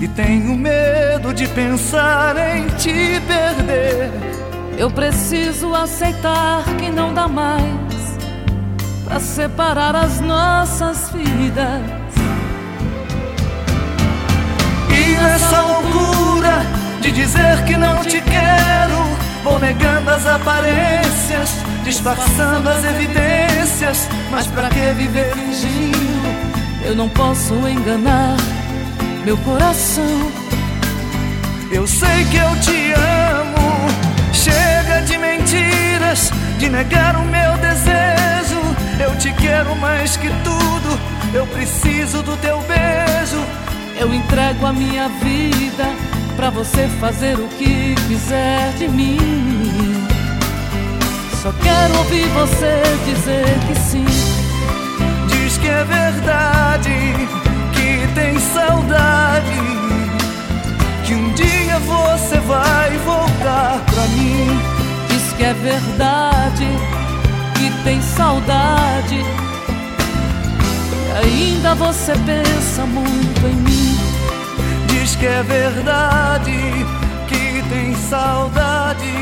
E 0.00 0.08
tenho 0.08 0.56
medo 0.56 1.34
de 1.34 1.46
pensar 1.48 2.36
em 2.36 2.66
te 2.76 3.20
perder. 3.26 4.35
Eu 4.78 4.90
preciso 4.90 5.74
aceitar 5.74 6.62
que 6.78 6.90
não 6.90 7.14
dá 7.14 7.26
mais 7.26 7.64
para 9.06 9.18
separar 9.18 9.96
as 9.96 10.20
nossas 10.20 11.10
vidas. 11.12 11.80
E 14.90 15.16
nessa 15.16 15.62
loucura 15.62 16.60
de 17.00 17.10
dizer 17.10 17.64
que 17.64 17.74
não 17.76 18.02
te 18.02 18.20
quero, 18.20 18.98
vou 19.42 19.58
negando 19.58 20.10
as 20.10 20.26
aparências, 20.26 21.50
disfarçando 21.82 22.68
as 22.68 22.84
evidências. 22.84 24.08
Mas 24.30 24.46
pra 24.48 24.68
que 24.68 24.92
viver 24.92 25.32
fingindo? 25.32 25.96
Eu 26.84 26.94
não 26.94 27.08
posso 27.08 27.54
enganar 27.66 28.36
meu 29.24 29.38
coração. 29.38 30.30
Eu 31.72 31.86
sei 31.86 32.24
que 32.30 32.36
eu 32.36 32.60
te 32.60 32.92
amo. 32.92 33.45
De 35.06 35.18
mentiras, 35.18 36.32
de 36.58 36.68
negar 36.68 37.16
o 37.16 37.24
meu 37.24 37.56
desejo. 37.58 38.60
Eu 38.98 39.16
te 39.16 39.32
quero 39.32 39.74
mais 39.76 40.16
que 40.16 40.28
tudo. 40.42 41.00
Eu 41.32 41.46
preciso 41.46 42.22
do 42.22 42.36
teu 42.38 42.60
beijo. 42.62 43.42
Eu 43.98 44.12
entrego 44.12 44.66
a 44.66 44.72
minha 44.72 45.08
vida 45.08 45.86
pra 46.36 46.50
você 46.50 46.88
fazer 47.00 47.38
o 47.38 47.48
que 47.48 47.94
quiser 48.08 48.72
de 48.78 48.88
mim. 48.88 50.06
Só 51.42 51.52
quero 51.52 51.98
ouvir 51.98 52.26
você 52.28 52.82
dizer 53.06 53.58
que 53.66 53.74
sim. 53.80 54.04
Diz 55.28 55.56
que 55.58 55.68
é 55.68 55.84
verdade, 55.84 56.90
que 57.72 58.14
tem 58.14 58.38
saudade. 58.38 59.54
Que 61.04 61.14
um 61.14 61.32
dia 61.32 61.78
você 61.78 62.38
vai 62.40 62.90
voltar 62.98 63.80
pra 63.86 64.02
mim. 64.08 64.75
Que 65.36 65.44
é 65.44 65.52
verdade, 65.52 66.66
que 67.54 67.84
tem 67.84 68.00
saudade. 68.00 69.20
E 71.24 71.52
ainda 71.52 71.74
você 71.74 72.12
pensa 72.12 72.86
muito 72.86 73.46
em 73.46 73.54
mim. 73.56 73.96
Diz 74.88 75.14
que 75.14 75.26
é 75.26 75.42
verdade, 75.42 76.52
que 77.28 77.62
tem 77.68 77.94
saudade. 78.08 79.12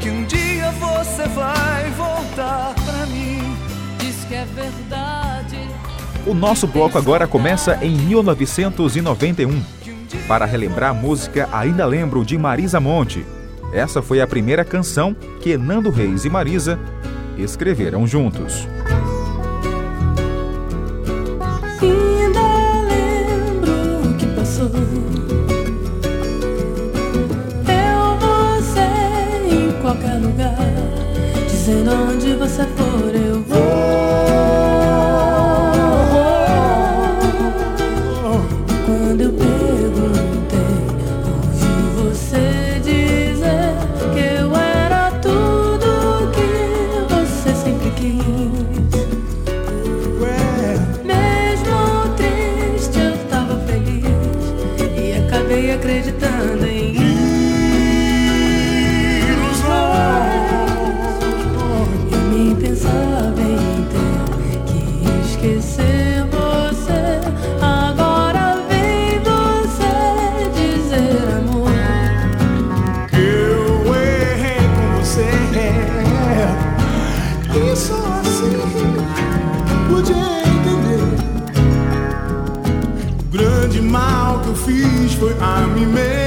Que 0.00 0.10
um 0.10 0.24
dia 0.24 0.70
você 0.72 1.26
vai 1.28 1.90
voltar 1.96 2.74
pra 2.84 3.06
mim. 3.06 3.56
Diz 3.98 4.22
que 4.24 4.34
é 4.34 4.46
verdade. 4.54 5.58
O 6.26 6.34
nosso 6.34 6.66
bloco 6.66 6.98
agora 6.98 7.26
começa 7.26 7.78
em 7.80 7.92
1991. 7.92 9.62
Para 10.26 10.44
relembrar 10.44 10.90
a 10.90 10.94
música 10.94 11.48
Ainda 11.52 11.86
Lembro 11.86 12.22
de 12.22 12.36
Marisa 12.36 12.78
Monte. 12.78 13.37
Essa 13.72 14.00
foi 14.00 14.20
a 14.20 14.26
primeira 14.26 14.64
canção 14.64 15.14
que 15.40 15.56
Nando 15.56 15.90
Reis 15.90 16.24
e 16.24 16.30
Marisa 16.30 16.78
escreveram 17.36 18.06
juntos. 18.06 18.66
Dizendo 31.68 31.90
onde 31.92 32.32
você 32.34 32.62
for, 32.64 33.14
eu 33.14 33.27
pude 79.88 80.12
entender. 80.12 81.00
O 83.20 83.30
grande 83.30 83.80
mal 83.80 84.40
que 84.40 84.48
eu 84.48 84.54
fiz 84.54 85.14
foi 85.14 85.34
a 85.40 85.66
mim 85.66 85.86
mesmo. 85.86 86.17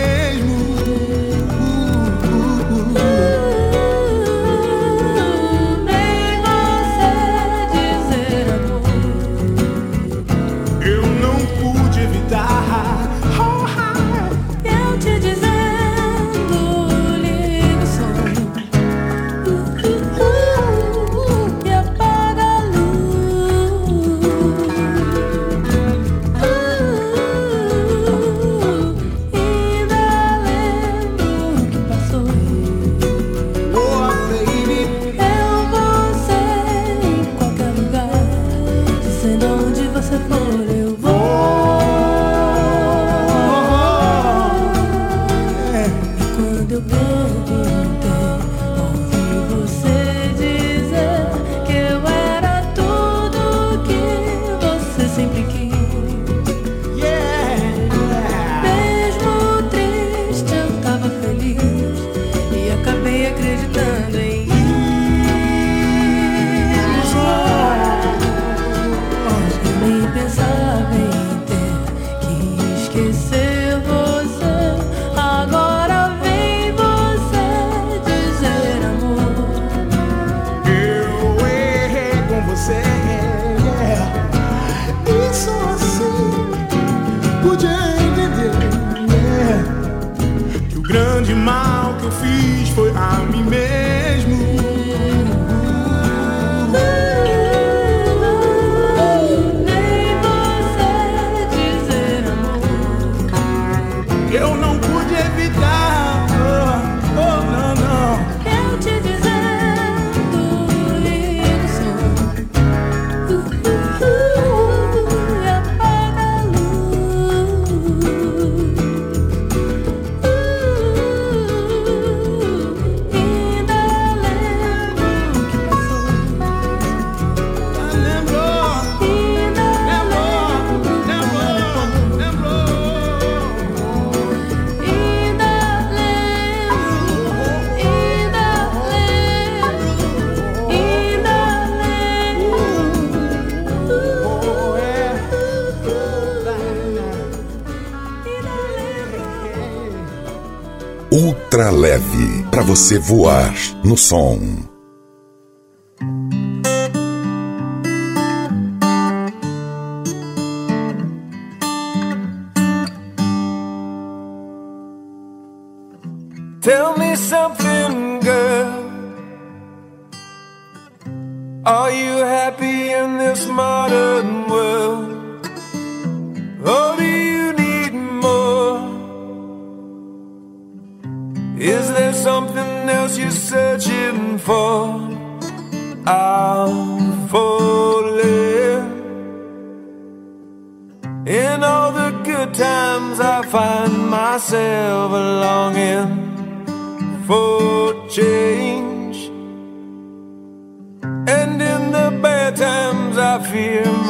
você 152.72 152.98
voar 152.98 153.54
no 153.84 153.98
som. 153.98 154.71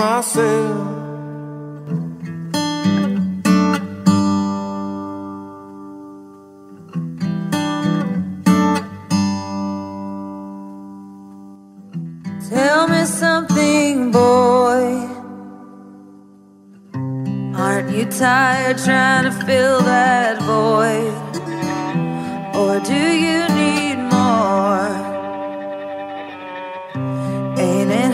myself. 0.01 0.87
Tell 12.49 12.87
me 12.87 13.05
something, 13.05 14.11
boy. 14.11 14.85
Aren't 17.55 17.91
you 17.95 18.05
tired 18.05 18.79
trying 18.79 19.25
to 19.25 19.33
fill 19.45 19.81
that 19.81 20.41
void? 20.41 21.13
Or 22.55 22.79
do 22.79 23.01
you 23.25 23.50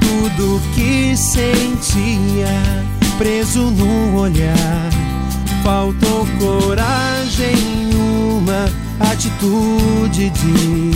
Tudo 0.00 0.60
que 0.76 1.16
sentia, 1.16 2.46
preso 3.18 3.62
no 3.62 4.20
olhar, 4.20 4.90
faltou 5.64 6.24
coragem, 6.38 7.56
uma 7.92 9.10
atitude 9.10 10.30
de 10.30 10.92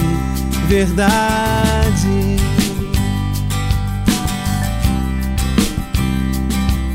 verdade. 0.69 2.37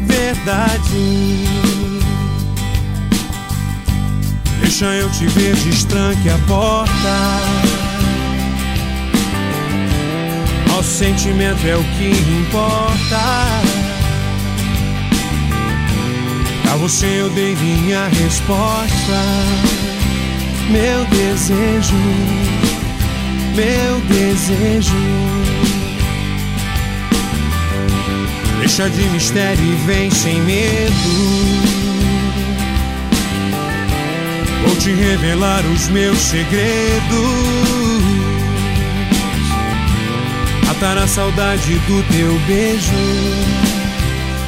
Verdade. 0.05 1.45
Deixa 4.61 4.85
eu 4.85 5.09
te 5.11 5.27
ver, 5.27 5.55
destranque 5.57 6.29
a 6.29 6.37
porta. 6.47 7.68
O 10.79 10.81
sentimento 10.81 11.67
é 11.67 11.75
o 11.75 11.83
que 11.83 12.09
importa. 12.39 13.19
A 16.71 16.75
você 16.77 17.05
eu 17.19 17.29
dei 17.31 17.53
minha 17.57 18.07
resposta. 18.07 19.19
Meu 20.71 21.03
desejo, 21.07 21.97
meu 23.57 23.99
desejo. 24.07 24.95
Deixa 28.59 28.89
de 28.89 29.03
mistério 29.09 29.61
e 29.61 29.75
vem 29.85 30.09
sem 30.09 30.39
medo. 30.43 30.93
Vou 34.65 34.75
te 34.77 34.93
revelar 34.93 35.65
os 35.65 35.89
meus 35.89 36.19
segredos. 36.19 36.69
Matar 40.79 40.97
a 40.97 41.07
saudade 41.07 41.77
do 41.79 42.01
teu 42.03 42.39
beijo. 42.47 42.93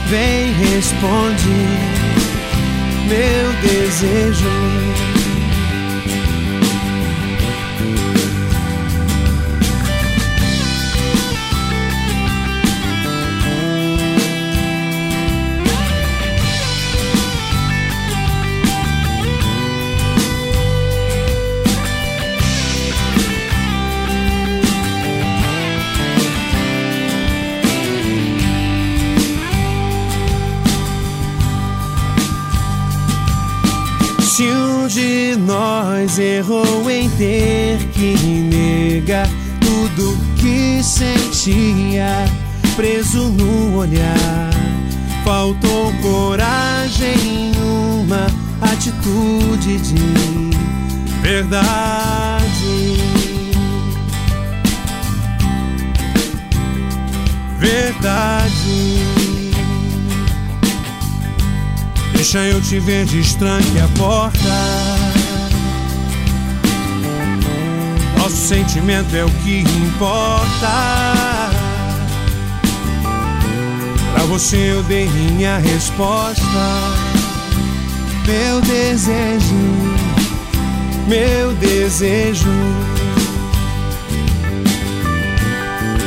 Vem, 0.08 0.54
responde, 0.54 1.50
meu 3.10 3.52
desejo. 3.62 5.11
De 35.12 35.36
nós 35.36 36.18
errou 36.18 36.90
em 36.90 37.10
ter 37.10 37.78
que 37.92 38.16
negar 38.16 39.28
tudo 39.60 40.18
que 40.38 40.82
sentia, 40.82 42.26
preso 42.78 43.28
no 43.30 43.78
olhar, 43.78 44.52
faltou 45.26 45.92
coragem, 46.02 47.52
uma 48.02 48.26
atitude 48.72 49.80
de 49.80 50.52
verdade. 51.22 52.42
Verdade. 57.60 59.22
Deixa 62.14 62.40
eu 62.48 62.62
te 62.62 62.80
ver, 62.80 63.06
destranque 63.06 63.80
a 63.80 63.88
porta. 63.98 64.91
Nosso 68.22 68.36
sentimento 68.36 69.16
é 69.16 69.26
o 69.26 69.30
que 69.44 69.62
importa. 69.62 71.50
Pra 74.14 74.24
você 74.28 74.58
eu 74.58 74.84
dei 74.84 75.10
minha 75.10 75.58
resposta. 75.58 76.44
Meu 78.28 78.62
desejo, 78.62 79.56
meu 81.08 81.52
desejo. 81.54 82.48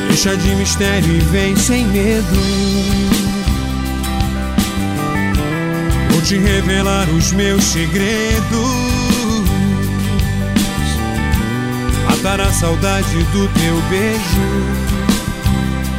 Deixa 0.06 0.36
de 0.36 0.54
mistério 0.54 1.16
e 1.16 1.18
vem 1.18 1.56
sem 1.56 1.84
medo. 1.88 2.36
Vou 6.10 6.22
te 6.22 6.38
revelar 6.38 7.08
os 7.08 7.32
meus 7.32 7.64
segredos. 7.64 8.93
Matar 12.24 12.40
a 12.40 12.52
saudade 12.54 13.22
do 13.24 13.46
teu 13.48 13.82
beijo. 13.90 14.48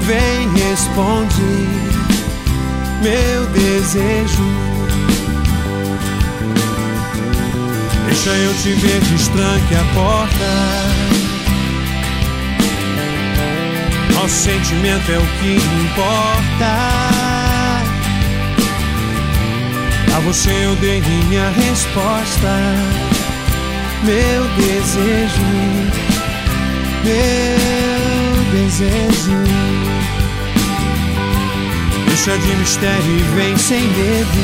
Vem, 0.01 0.49
responde, 0.55 1.67
meu 3.03 3.45
desejo. 3.53 4.43
Deixa 8.07 8.29
eu 8.31 8.53
te 8.55 8.71
ver, 8.71 9.01
destranque 9.01 9.75
a 9.75 9.83
porta. 9.93 10.49
Nosso 14.15 14.35
sentimento 14.35 15.11
é 15.11 15.19
o 15.19 15.27
que 15.39 15.57
importa. 15.83 16.71
A 20.15 20.19
você 20.21 20.49
eu 20.49 20.75
dei 20.77 21.01
minha 21.01 21.51
resposta. 21.51 22.49
Meu 24.03 24.43
desejo, 24.57 26.14
meu 27.05 28.51
desejo. 28.51 29.37
Deixa 32.07 32.37
de 32.37 32.55
mistério 32.55 33.17
e 33.17 33.23
vem 33.35 33.57
sem 33.57 33.81
medo. 33.81 34.41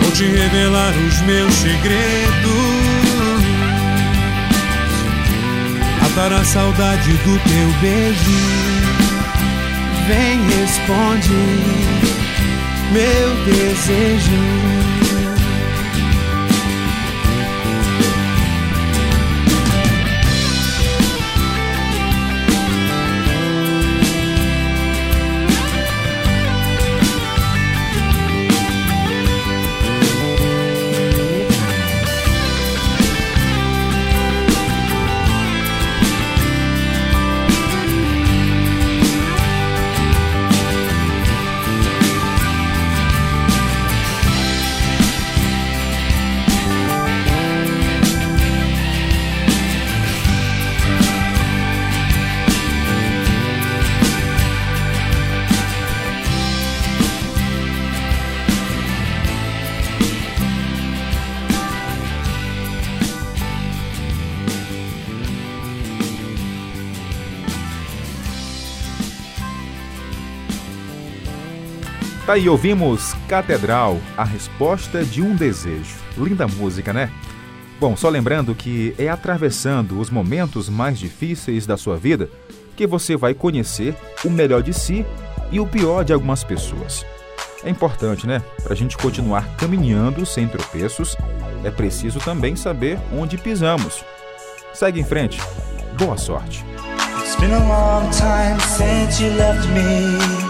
Vou 0.00 0.10
te 0.12 0.24
revelar 0.24 0.94
os 1.06 1.20
meus 1.22 1.54
segredos. 1.54 2.16
Matar 6.02 6.32
a 6.32 6.44
saudade 6.44 7.12
do 7.12 7.38
teu 7.38 7.80
beijo 7.80 8.76
vem, 10.06 10.40
responde 10.60 11.28
meu 12.92 13.44
desejo. 13.44 14.85
Tá 72.26 72.32
aí, 72.32 72.48
ouvimos 72.48 73.14
Catedral, 73.28 74.00
a 74.16 74.24
resposta 74.24 75.04
de 75.04 75.22
um 75.22 75.36
desejo. 75.36 75.94
Linda 76.18 76.48
música, 76.48 76.92
né? 76.92 77.08
Bom, 77.78 77.96
só 77.96 78.08
lembrando 78.08 78.52
que 78.52 78.92
é 78.98 79.08
atravessando 79.08 80.00
os 80.00 80.10
momentos 80.10 80.68
mais 80.68 80.98
difíceis 80.98 81.66
da 81.66 81.76
sua 81.76 81.96
vida 81.96 82.28
que 82.74 82.84
você 82.84 83.16
vai 83.16 83.32
conhecer 83.32 83.94
o 84.24 84.28
melhor 84.28 84.60
de 84.60 84.74
si 84.74 85.06
e 85.52 85.60
o 85.60 85.66
pior 85.68 86.04
de 86.04 86.12
algumas 86.12 86.42
pessoas. 86.42 87.06
É 87.62 87.70
importante, 87.70 88.26
né? 88.26 88.42
Para 88.60 88.72
a 88.72 88.76
gente 88.76 88.96
continuar 88.96 89.46
caminhando 89.56 90.26
sem 90.26 90.48
tropeços, 90.48 91.16
é 91.62 91.70
preciso 91.70 92.18
também 92.18 92.56
saber 92.56 92.98
onde 93.16 93.38
pisamos. 93.38 94.04
Segue 94.74 95.00
em 95.00 95.04
frente. 95.04 95.40
Boa 95.96 96.16
sorte. 96.16 96.64
It's 97.20 97.36
been 97.36 97.52
a 97.52 97.58
long 97.58 98.10
time 98.10 98.60
since 98.60 99.22
you 99.22 99.32
left 99.36 99.68
me. 99.68 100.45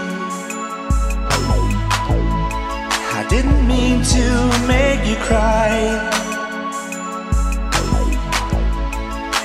I 3.26 3.28
didn't 3.28 3.66
mean 3.66 4.04
to 4.04 4.66
make 4.68 5.04
you 5.04 5.16
cry. 5.16 5.98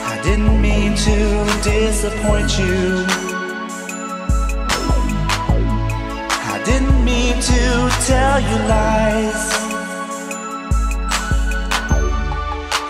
I 0.06 0.22
didn't 0.22 0.62
mean 0.62 0.96
to 0.98 1.46
disappoint 1.64 2.60
you. 2.60 3.06
I 6.54 6.62
didn't 6.64 7.04
mean 7.04 7.42
to 7.42 7.90
tell 8.06 8.40
you 8.40 8.56
lies. 8.70 9.44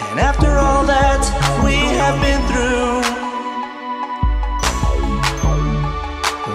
And 0.10 0.20
after 0.20 0.58
all 0.58 0.86
that 0.88 1.24
we 1.64 1.76
have 2.02 2.20
been 2.20 2.42
through, 2.52 3.00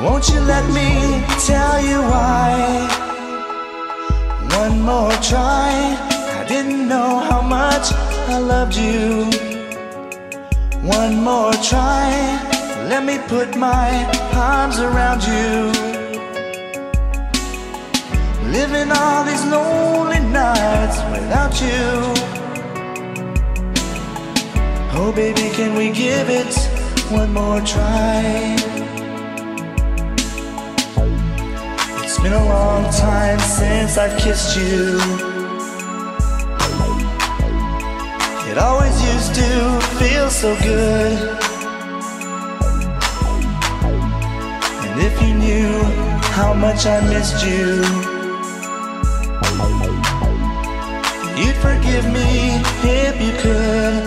won't 0.05 0.29
you 0.29 0.41
let 0.41 0.71
me 0.75 1.25
tell 1.47 1.81
you 1.81 2.03
why? 2.03 3.06
One 4.67 4.83
more 4.83 5.13
try. 5.23 5.71
I 6.41 6.45
didn't 6.49 6.89
know 6.89 7.21
how 7.21 7.41
much 7.41 7.93
I 8.35 8.39
loved 8.39 8.75
you. 8.75 9.31
One 10.83 11.23
more 11.23 11.53
try. 11.71 12.11
Let 12.91 13.05
me 13.05 13.17
put 13.29 13.57
my 13.57 13.89
arms 14.35 14.81
around 14.81 15.23
you. 15.23 15.71
Living 18.51 18.91
all 18.91 19.23
these 19.23 19.45
lonely 19.45 20.19
nights 20.19 20.99
without 21.15 21.55
you. 21.67 21.87
Oh, 24.99 25.13
baby, 25.15 25.49
can 25.55 25.77
we 25.77 25.93
give 25.93 26.29
it 26.29 26.53
one 27.13 27.33
more 27.33 27.61
try? 27.61 28.76
Been 32.29 32.43
a 32.43 32.45
long 32.47 32.83
time 32.91 33.39
since 33.39 33.97
I've 33.97 34.19
kissed 34.19 34.57
you. 34.57 34.99
It 38.51 38.59
always 38.59 38.97
used 39.13 39.33
to 39.37 39.51
feel 40.01 40.29
so 40.29 40.57
good. 40.61 41.19
And 44.87 45.01
if 45.09 45.15
you 45.23 45.35
knew 45.35 45.71
how 46.35 46.53
much 46.53 46.85
I 46.87 46.99
missed 47.13 47.47
you, 47.47 47.67
you'd 51.39 51.59
forgive 51.67 52.07
me 52.19 52.59
if 52.83 53.15
you 53.25 53.33
could. 53.45 54.03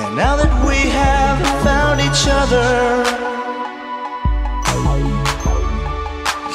And 0.00 0.16
now 0.16 0.36
that 0.36 0.54
we 0.66 0.78
have 0.88 1.38
found 1.62 2.00
each 2.00 2.24
other, 2.30 3.33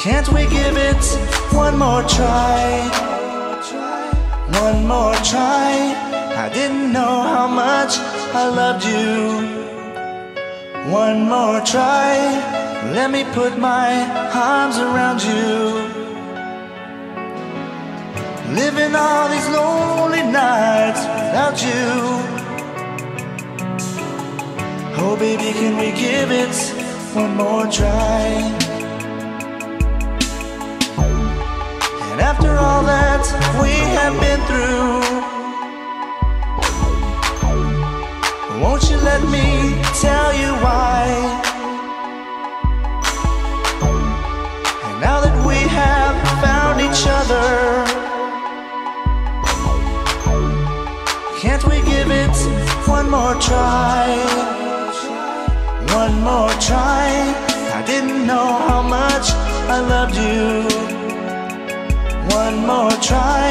can't 0.00 0.32
we 0.32 0.46
give 0.46 0.78
it 0.78 1.04
one 1.52 1.76
more 1.76 2.02
try? 2.04 2.88
One 4.62 4.86
more 4.86 5.14
try. 5.16 5.72
I 6.44 6.48
didn't 6.48 6.90
know 6.90 7.20
how 7.34 7.46
much 7.46 7.98
I 8.32 8.48
loved 8.48 8.84
you. 8.86 9.60
One 10.90 11.28
more 11.28 11.60
try. 11.60 12.16
Let 12.94 13.10
me 13.10 13.24
put 13.34 13.58
my 13.58 13.90
arms 14.32 14.78
around 14.78 15.22
you. 15.22 15.50
Living 18.54 18.94
all 18.94 19.28
these 19.28 19.48
lonely 19.50 20.22
nights 20.22 21.02
without 21.18 21.56
you. 21.62 21.90
Oh, 25.02 25.14
baby, 25.18 25.52
can 25.52 25.76
we 25.76 25.92
give 25.92 26.30
it 26.30 26.56
one 27.14 27.36
more 27.36 27.66
try? 27.70 28.59
After 32.30 32.54
all 32.58 32.84
that 32.84 33.24
we 33.60 33.74
have 33.98 34.14
been 34.24 34.40
through, 34.48 35.02
won't 38.62 38.84
you 38.88 38.98
let 39.10 39.22
me 39.34 39.46
tell 40.04 40.30
you 40.42 40.50
why? 40.64 41.02
And 44.86 44.96
now 45.06 45.18
that 45.24 45.36
we 45.44 45.58
have 45.80 46.14
found 46.44 46.76
each 46.86 47.02
other, 47.18 47.48
can't 51.42 51.64
we 51.70 51.78
give 51.92 52.10
it 52.24 52.36
one 52.96 53.10
more 53.10 53.34
try? 53.48 54.06
One 56.00 56.14
more 56.28 56.54
try. 56.68 57.06
I 57.78 57.82
didn't 57.84 58.24
know 58.24 58.48
how 58.68 58.82
much 58.82 59.26
I 59.74 59.78
loved 59.94 60.14
you. 60.14 60.29
More 62.70 62.92
try. 63.02 63.50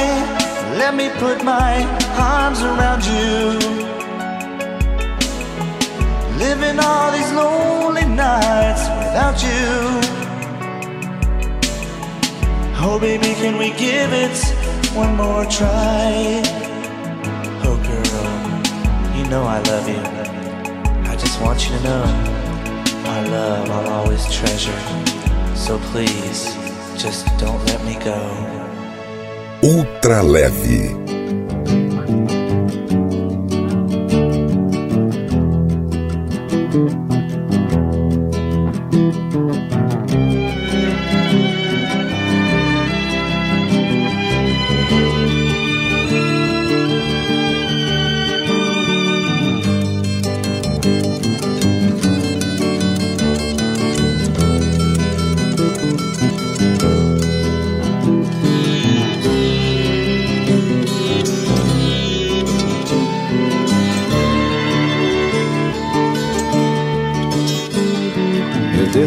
Let 0.81 0.95
me 0.95 1.09
put 1.23 1.43
my 1.43 1.73
arms 2.17 2.61
around 2.61 3.03
you. 3.03 3.59
Living 6.45 6.79
all 6.79 7.11
these 7.11 7.29
lonely 7.33 8.05
nights 8.05 8.83
without 8.99 9.37
you. 9.43 9.67
Oh, 12.81 12.97
baby, 13.01 13.33
can 13.41 13.57
we 13.57 13.71
give 13.71 14.13
it 14.25 14.37
one 14.95 15.17
more 15.17 15.43
try? 15.57 16.41
Oh, 17.67 17.77
girl, 17.89 19.17
you 19.17 19.29
know 19.29 19.43
I 19.43 19.59
love 19.71 19.85
you. 19.95 20.03
I 21.11 21.17
just 21.17 21.41
want 21.41 21.65
you 21.65 21.75
to 21.75 21.83
know 21.83 22.05
my 23.03 23.19
love 23.27 23.69
I'll 23.69 23.89
always 23.99 24.23
treasure. 24.33 24.81
So 25.55 25.77
please, 25.91 26.55
just 26.95 27.27
don't 27.37 27.61
let 27.65 27.83
me 27.83 27.95
go. 28.01 28.68
Ultra 29.61 30.21
leve. 30.21 30.95
Eu 36.73 37.08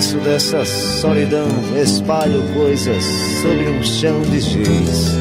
desço 0.02 0.18
dessa 0.18 0.64
solidão, 0.64 1.46
espalho 1.80 2.42
coisas 2.54 3.04
sobre 3.40 3.68
um 3.68 3.82
chão 3.84 4.20
de 4.22 4.40
giz. 4.40 5.12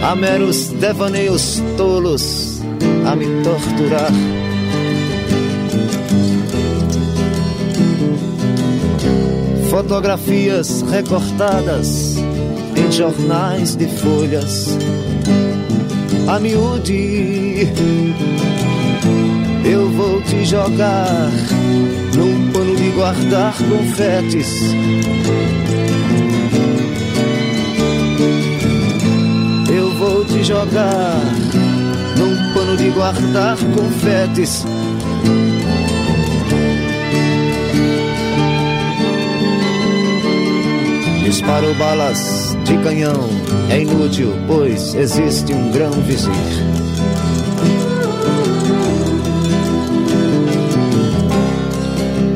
Há 0.00 0.14
meros 0.14 0.68
devaneios 0.68 1.60
tolos 1.76 2.60
a 3.04 3.16
me 3.16 3.26
torturar. 3.42 4.12
Fotografias 9.68 10.82
recortadas 10.82 12.16
em 12.76 12.92
jornais 12.92 13.74
de 13.74 13.88
folhas. 13.88 14.78
A 16.28 16.38
miúde 16.38 17.66
te 20.32 20.46
jogar 20.46 21.30
num 22.16 22.50
pano 22.52 22.74
de 22.74 22.88
guardar 22.92 23.54
confetes. 23.54 24.48
Eu 29.68 29.90
vou 29.98 30.24
te 30.24 30.42
jogar 30.42 31.20
num 32.16 32.54
pano 32.54 32.76
de 32.78 32.88
guardar 32.90 33.58
confetes. 33.58 34.64
Disparo 41.24 41.74
balas 41.74 42.56
de 42.64 42.78
canhão, 42.78 43.28
é 43.70 43.82
inútil, 43.82 44.32
pois 44.46 44.94
existe 44.94 45.52
um 45.52 45.70
grão 45.72 45.92
vizir. 45.92 46.71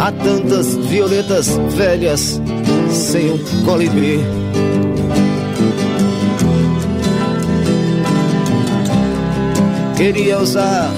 Há 0.07 0.12
tantas 0.12 0.76
violetas 0.76 1.48
velhas 1.74 2.40
sem 2.92 3.28
um 3.28 3.64
colibri. 3.64 4.20
Queria 9.96 10.38
usar, 10.38 10.92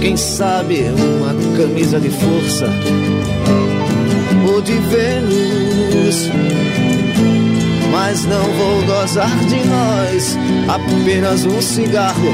quem 0.00 0.16
sabe, 0.16 0.86
uma 0.88 1.34
camisa 1.54 2.00
de 2.00 2.08
força 2.08 2.64
ou 4.50 4.62
de 4.62 4.72
Vênus. 4.72 6.30
Mas 7.92 8.24
não 8.24 8.42
vou 8.42 8.82
gozar 8.86 9.38
de 9.44 9.56
nós, 9.66 10.38
apenas 10.66 11.44
um 11.44 11.60
cigarro. 11.60 12.32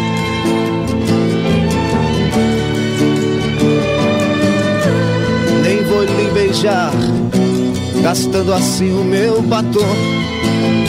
Beijar, 6.56 6.90
gastando 8.02 8.52
assim 8.54 8.90
o 8.92 9.04
meu 9.04 9.42
batom. 9.42 10.85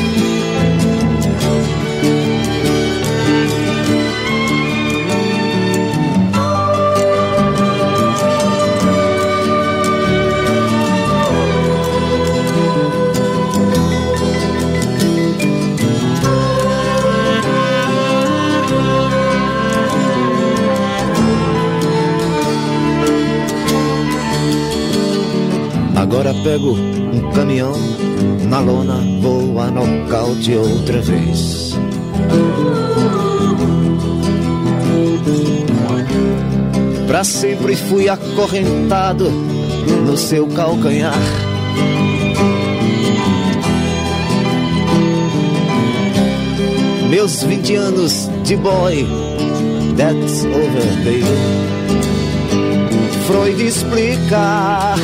Agora 26.27 26.43
pego 26.43 26.71
um 26.73 27.31
caminhão 27.31 27.73
na 28.49 28.59
lona, 28.59 28.95
vou 29.21 29.57
a 29.61 29.71
nocaute 29.71 30.53
outra 30.55 31.01
vez. 31.01 31.73
Pra 37.07 37.23
sempre 37.23 37.77
fui 37.77 38.09
acorrentado 38.09 39.29
no 40.05 40.17
seu 40.17 40.47
calcanhar. 40.47 41.15
Meus 47.09 47.41
20 47.43 47.75
anos 47.75 48.29
de 48.43 48.57
boy, 48.57 49.07
that's 49.95 50.43
over, 50.43 50.91
baby. 51.05 51.23
Freud 53.27 53.65
explica 53.65 54.95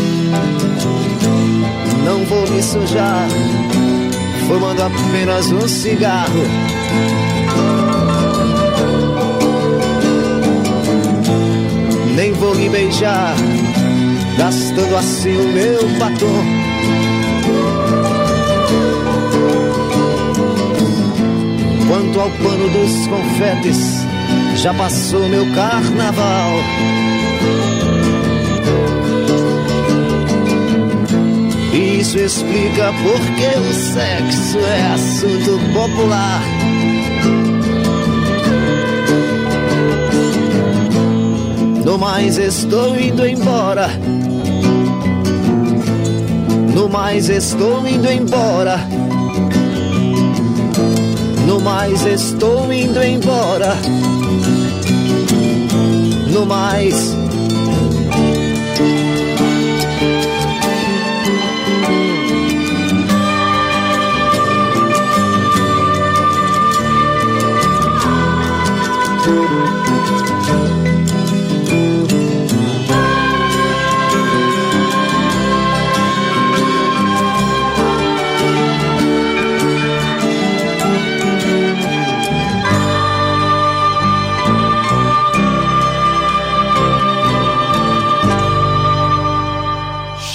não 2.04 2.24
vou 2.26 2.47
me 2.49 2.62
sujar, 2.62 3.28
fumando 4.47 4.82
apenas 4.84 5.51
um 5.51 5.68
cigarro. 5.68 6.43
Nem 12.16 12.34
vou 12.34 12.54
me 12.56 12.70
beijar, 12.70 13.36
gastando 14.38 14.95
assim 14.97 15.36
o 15.36 15.54
meu 15.54 15.88
batom. 15.97 16.74
Quanto 21.88 22.20
ao 22.20 22.30
pano 22.30 22.70
dos 22.70 23.08
confetes, 23.08 24.06
já 24.56 24.74
passou 24.74 25.28
meu 25.28 25.45
carnaval. 25.54 26.54
Isso 32.14 32.43
explica 32.43 32.93
porque 33.01 33.57
o 33.57 33.74
sexo 33.74 34.59
é 34.59 34.93
assunto 34.93 35.59
popular. 35.74 36.43
No 41.84 41.97
mais 41.97 42.38
estou 42.38 42.95
indo 42.99 43.26
embora. 43.26 43.89
No 46.76 46.88
mais 46.88 47.30
estou 47.30 47.88
indo 47.88 48.07
embora. 48.11 48.78
No 51.47 51.59
mais 51.61 52.05
estou 52.05 52.72
indo 52.72 53.01
embora. 53.01 53.76
No 56.32 56.45
mais 56.45 57.23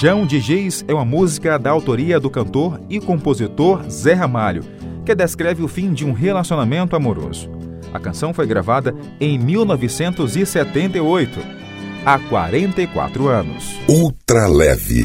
Chão 0.00 0.24
de 0.24 0.38
Giz 0.38 0.84
é 0.86 0.94
uma 0.94 1.04
música 1.04 1.58
da 1.58 1.70
autoria 1.70 2.20
do 2.20 2.30
cantor 2.30 2.80
e 2.88 3.00
compositor 3.00 3.82
Zé 3.90 4.12
Ramalho, 4.12 4.62
que 5.04 5.12
descreve 5.12 5.60
o 5.60 5.66
fim 5.66 5.92
de 5.92 6.06
um 6.06 6.12
relacionamento 6.12 6.94
amoroso. 6.94 7.50
A 7.92 7.98
canção 7.98 8.32
foi 8.32 8.46
gravada 8.46 8.94
em 9.18 9.36
1978, 9.36 11.40
há 12.06 12.16
44 12.16 13.26
anos. 13.26 13.76
Ultra 13.88 14.46
leve. 14.46 15.04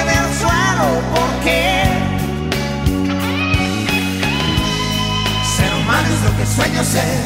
El 0.00 0.34
suelo. 0.40 0.88
Porque 1.14 1.84
Ser 5.56 5.74
humano 5.74 6.08
es 6.14 6.22
lo 6.22 6.36
que 6.36 6.46
sueño 6.46 6.84
ser. 6.84 7.22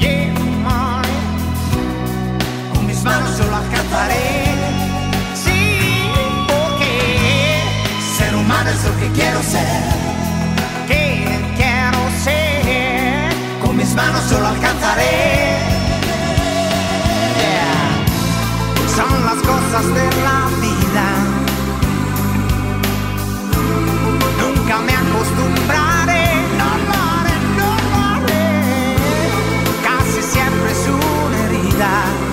Yeah. 0.00 0.32
Con 2.74 2.86
mis 2.86 3.02
manos 3.04 3.36
solo 3.36 3.56
alcanzaré. 3.56 4.44
Sí, 5.34 6.10
porque 6.48 7.62
ser 8.16 8.34
humano 8.34 8.70
es 8.70 8.84
lo 8.84 8.98
que 8.98 9.08
quiero 9.12 9.42
ser. 9.42 9.82
Que 10.88 11.04
quiero 11.56 12.00
ser. 12.24 13.32
Con 13.60 13.76
mis 13.76 13.94
manos 13.94 14.22
solo 14.28 14.48
alcanzaré. 14.48 15.58
Yeah. 17.40 18.96
Son 18.96 19.24
las 19.24 19.38
cosas 19.46 19.86
de 19.94 20.04
la 20.26 20.48
vida. 20.60 21.31
Acostumbraré. 25.22 26.24
No 26.58 26.70
lo 26.86 26.98
no 27.56 27.70
lo 27.90 27.96
haré. 27.96 28.96
Casi 29.82 30.22
siempre 30.22 30.72
es 30.72 30.88
una 30.88 31.44
herida. 31.44 32.31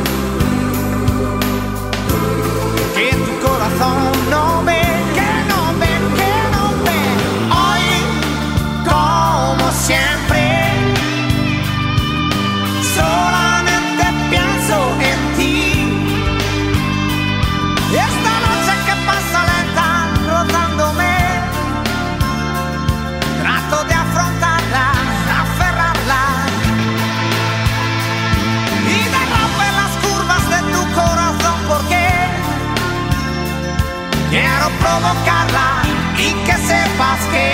Sepas 36.69 37.19
que, 37.33 37.49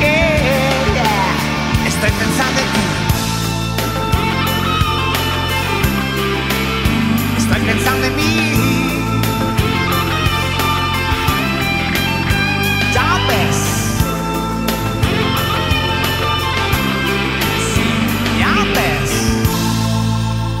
que 0.00 0.16
estoy 1.88 2.10
pensando 2.22 2.58
en 2.64 2.68
ti. 2.74 2.86
Estoy 7.36 7.60
pensando 7.70 8.06
en 8.06 8.16
mí. 8.16 8.34
Ya 12.94 13.10
ves. 13.28 13.58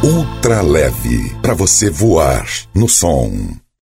Ultra 0.02 0.62
leve 0.62 1.36
para 1.42 1.54
você 1.54 1.90
voar 1.90 2.46
no 2.74 2.88
som. 2.88 3.60